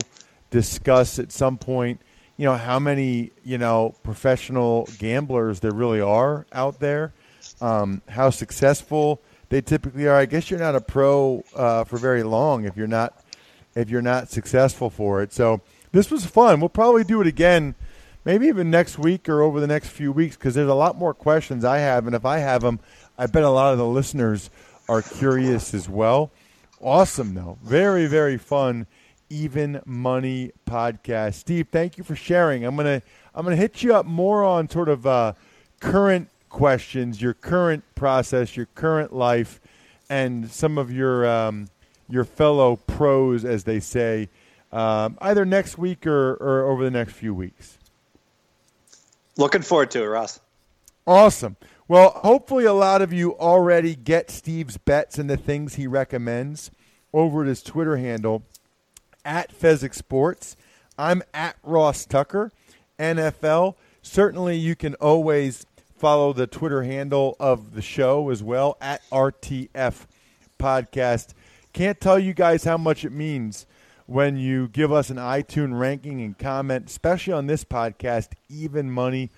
discuss 0.49 1.19
at 1.19 1.31
some 1.31 1.57
point, 1.57 1.99
you 2.37 2.45
know, 2.45 2.55
how 2.55 2.79
many, 2.79 3.31
you 3.43 3.57
know, 3.57 3.95
professional 4.03 4.87
gamblers 4.97 5.59
there 5.59 5.73
really 5.73 6.01
are 6.01 6.45
out 6.51 6.79
there, 6.79 7.13
um, 7.61 8.01
how 8.07 8.29
successful 8.29 9.21
they 9.49 9.61
typically 9.61 10.07
are. 10.07 10.15
I 10.15 10.25
guess 10.25 10.49
you're 10.49 10.59
not 10.59 10.75
a 10.75 10.81
pro 10.81 11.43
uh, 11.55 11.83
for 11.83 11.97
very 11.97 12.23
long 12.23 12.65
if 12.65 12.75
you're 12.75 12.87
not 12.87 13.23
if 13.75 13.89
you're 13.89 14.01
not 14.01 14.29
successful 14.29 14.89
for 14.89 15.21
it. 15.21 15.33
So 15.33 15.61
this 15.91 16.09
was 16.09 16.25
fun. 16.25 16.59
We'll 16.59 16.69
probably 16.69 17.03
do 17.03 17.21
it 17.21 17.27
again, 17.27 17.75
maybe 18.23 18.47
even 18.47 18.69
next 18.71 18.97
week 18.97 19.27
or 19.27 19.41
over 19.41 19.59
the 19.59 19.67
next 19.67 19.89
few 19.89 20.11
weeks 20.11 20.35
because 20.37 20.55
there's 20.55 20.69
a 20.69 20.73
lot 20.73 20.97
more 20.97 21.13
questions 21.13 21.65
I 21.65 21.79
have, 21.79 22.07
and 22.07 22.15
if 22.15 22.25
I 22.25 22.39
have 22.39 22.61
them, 22.61 22.79
I 23.17 23.27
bet 23.27 23.43
a 23.43 23.49
lot 23.49 23.73
of 23.73 23.77
the 23.77 23.85
listeners 23.85 24.49
are 24.87 25.01
curious 25.01 25.73
as 25.73 25.89
well. 25.89 26.31
Awesome 26.81 27.33
though, 27.33 27.57
very 27.63 28.05
very 28.07 28.37
fun. 28.37 28.87
Even 29.27 29.81
Money 29.85 30.51
podcast. 30.67 31.33
Steve, 31.33 31.67
thank 31.71 31.97
you 31.97 32.03
for 32.03 32.15
sharing. 32.15 32.63
I'm 32.63 32.75
gonna 32.75 33.01
I'm 33.33 33.43
gonna 33.43 33.55
hit 33.55 33.81
you 33.81 33.95
up 33.95 34.05
more 34.05 34.43
on 34.43 34.69
sort 34.69 34.87
of 34.87 35.07
uh, 35.07 35.33
current 35.79 36.29
questions, 36.49 37.21
your 37.21 37.33
current 37.33 37.83
process, 37.95 38.55
your 38.55 38.67
current 38.75 39.13
life, 39.13 39.59
and 40.09 40.49
some 40.51 40.77
of 40.77 40.91
your 40.91 41.27
um, 41.27 41.67
your 42.07 42.23
fellow 42.23 42.75
pros, 42.75 43.43
as 43.43 43.63
they 43.63 43.79
say, 43.79 44.29
um, 44.71 45.17
either 45.21 45.45
next 45.45 45.77
week 45.77 46.05
or, 46.05 46.33
or 46.35 46.69
over 46.69 46.83
the 46.83 46.91
next 46.91 47.13
few 47.13 47.33
weeks. 47.33 47.77
Looking 49.37 49.61
forward 49.61 49.91
to 49.91 50.03
it, 50.03 50.05
Ross. 50.05 50.39
Awesome. 51.07 51.57
Well, 51.87 52.09
hopefully, 52.09 52.65
a 52.65 52.73
lot 52.73 53.01
of 53.01 53.13
you 53.13 53.37
already 53.37 53.95
get 53.95 54.31
Steve's 54.31 54.77
bets 54.77 55.19
and 55.19 55.29
the 55.29 55.37
things 55.37 55.75
he 55.75 55.87
recommends 55.87 56.71
over 57.13 57.43
at 57.43 57.47
his 57.47 57.61
Twitter 57.61 57.97
handle 57.97 58.43
at 59.23 59.57
Fezzik 59.57 59.93
Sports. 59.93 60.55
I'm 60.97 61.21
at 61.33 61.57
Ross 61.63 62.05
Tucker, 62.05 62.51
NFL. 62.97 63.75
Certainly, 64.01 64.57
you 64.57 64.75
can 64.75 64.95
always 64.95 65.65
follow 66.05 66.33
the 66.33 66.45
Twitter 66.45 66.83
handle 66.83 67.35
of 67.39 67.73
the 67.73 67.81
show 67.81 68.29
as 68.29 68.43
well 68.43 68.77
at 68.79 69.01
RTF 69.09 70.05
Podcast. 70.59 71.33
Can't 71.73 71.99
tell 71.99 72.19
you 72.19 72.31
guys 72.31 72.63
how 72.63 72.77
much 72.77 73.03
it 73.03 73.11
means 73.11 73.65
when 74.05 74.37
you 74.37 74.67
give 74.67 74.91
us 74.91 75.09
an 75.09 75.17
iTunes 75.17 75.79
ranking 75.79 76.21
and 76.21 76.37
comment, 76.37 76.85
especially 76.91 77.33
on 77.33 77.47
this 77.47 77.63
podcast, 77.63 78.33
Even 78.49 78.91
Money, 78.91 79.31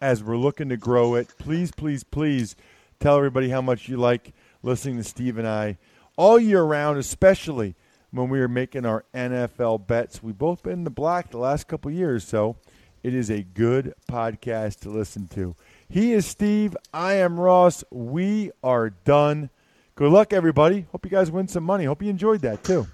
as 0.00 0.24
we're 0.24 0.38
looking 0.38 0.70
to 0.70 0.78
grow 0.78 1.14
it. 1.14 1.28
Please, 1.38 1.70
please, 1.70 2.02
please 2.02 2.56
tell 3.00 3.18
everybody 3.18 3.50
how 3.50 3.60
much 3.60 3.90
you 3.90 3.98
like 3.98 4.32
listening 4.62 4.96
to 4.96 5.04
Steve 5.04 5.36
and 5.36 5.46
I 5.46 5.76
all 6.16 6.38
year 6.38 6.62
round, 6.62 6.96
especially 6.96 7.74
when 8.12 8.30
we 8.30 8.40
are 8.40 8.48
making 8.48 8.86
our 8.86 9.04
NFL 9.12 9.86
bets. 9.86 10.22
We've 10.22 10.38
both 10.38 10.62
been 10.62 10.72
in 10.72 10.84
the 10.84 10.90
black 10.90 11.32
the 11.32 11.36
last 11.36 11.68
couple 11.68 11.90
years, 11.90 12.26
so 12.26 12.56
it 13.02 13.14
is 13.14 13.28
a 13.28 13.42
good 13.42 13.92
podcast 14.10 14.80
to 14.80 14.88
listen 14.88 15.28
to. 15.34 15.54
He 15.94 16.12
is 16.12 16.26
Steve. 16.26 16.76
I 16.92 17.12
am 17.12 17.38
Ross. 17.38 17.84
We 17.92 18.50
are 18.64 18.90
done. 18.90 19.48
Good 19.94 20.10
luck, 20.10 20.32
everybody. 20.32 20.86
Hope 20.90 21.04
you 21.04 21.10
guys 21.12 21.30
win 21.30 21.46
some 21.46 21.62
money. 21.62 21.84
Hope 21.84 22.02
you 22.02 22.10
enjoyed 22.10 22.40
that, 22.40 22.64
too. 22.64 22.88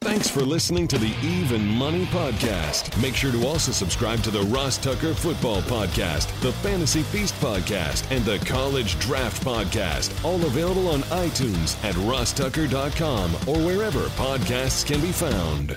Thanks 0.00 0.30
for 0.30 0.40
listening 0.40 0.88
to 0.88 0.96
the 0.96 1.14
Even 1.22 1.66
Money 1.66 2.06
Podcast. 2.06 2.98
Make 3.02 3.16
sure 3.16 3.32
to 3.32 3.46
also 3.46 3.70
subscribe 3.70 4.22
to 4.22 4.30
the 4.30 4.40
Ross 4.44 4.78
Tucker 4.78 5.12
Football 5.12 5.60
Podcast, 5.60 6.40
the 6.40 6.52
Fantasy 6.52 7.02
Feast 7.02 7.34
Podcast, 7.34 8.10
and 8.10 8.24
the 8.24 8.38
College 8.46 8.98
Draft 8.98 9.44
Podcast. 9.44 10.24
All 10.24 10.42
available 10.46 10.88
on 10.88 11.02
iTunes 11.02 11.76
at 11.84 11.96
rosstucker.com 11.96 13.34
or 13.46 13.62
wherever 13.62 14.06
podcasts 14.16 14.86
can 14.86 15.02
be 15.02 15.12
found. 15.12 15.76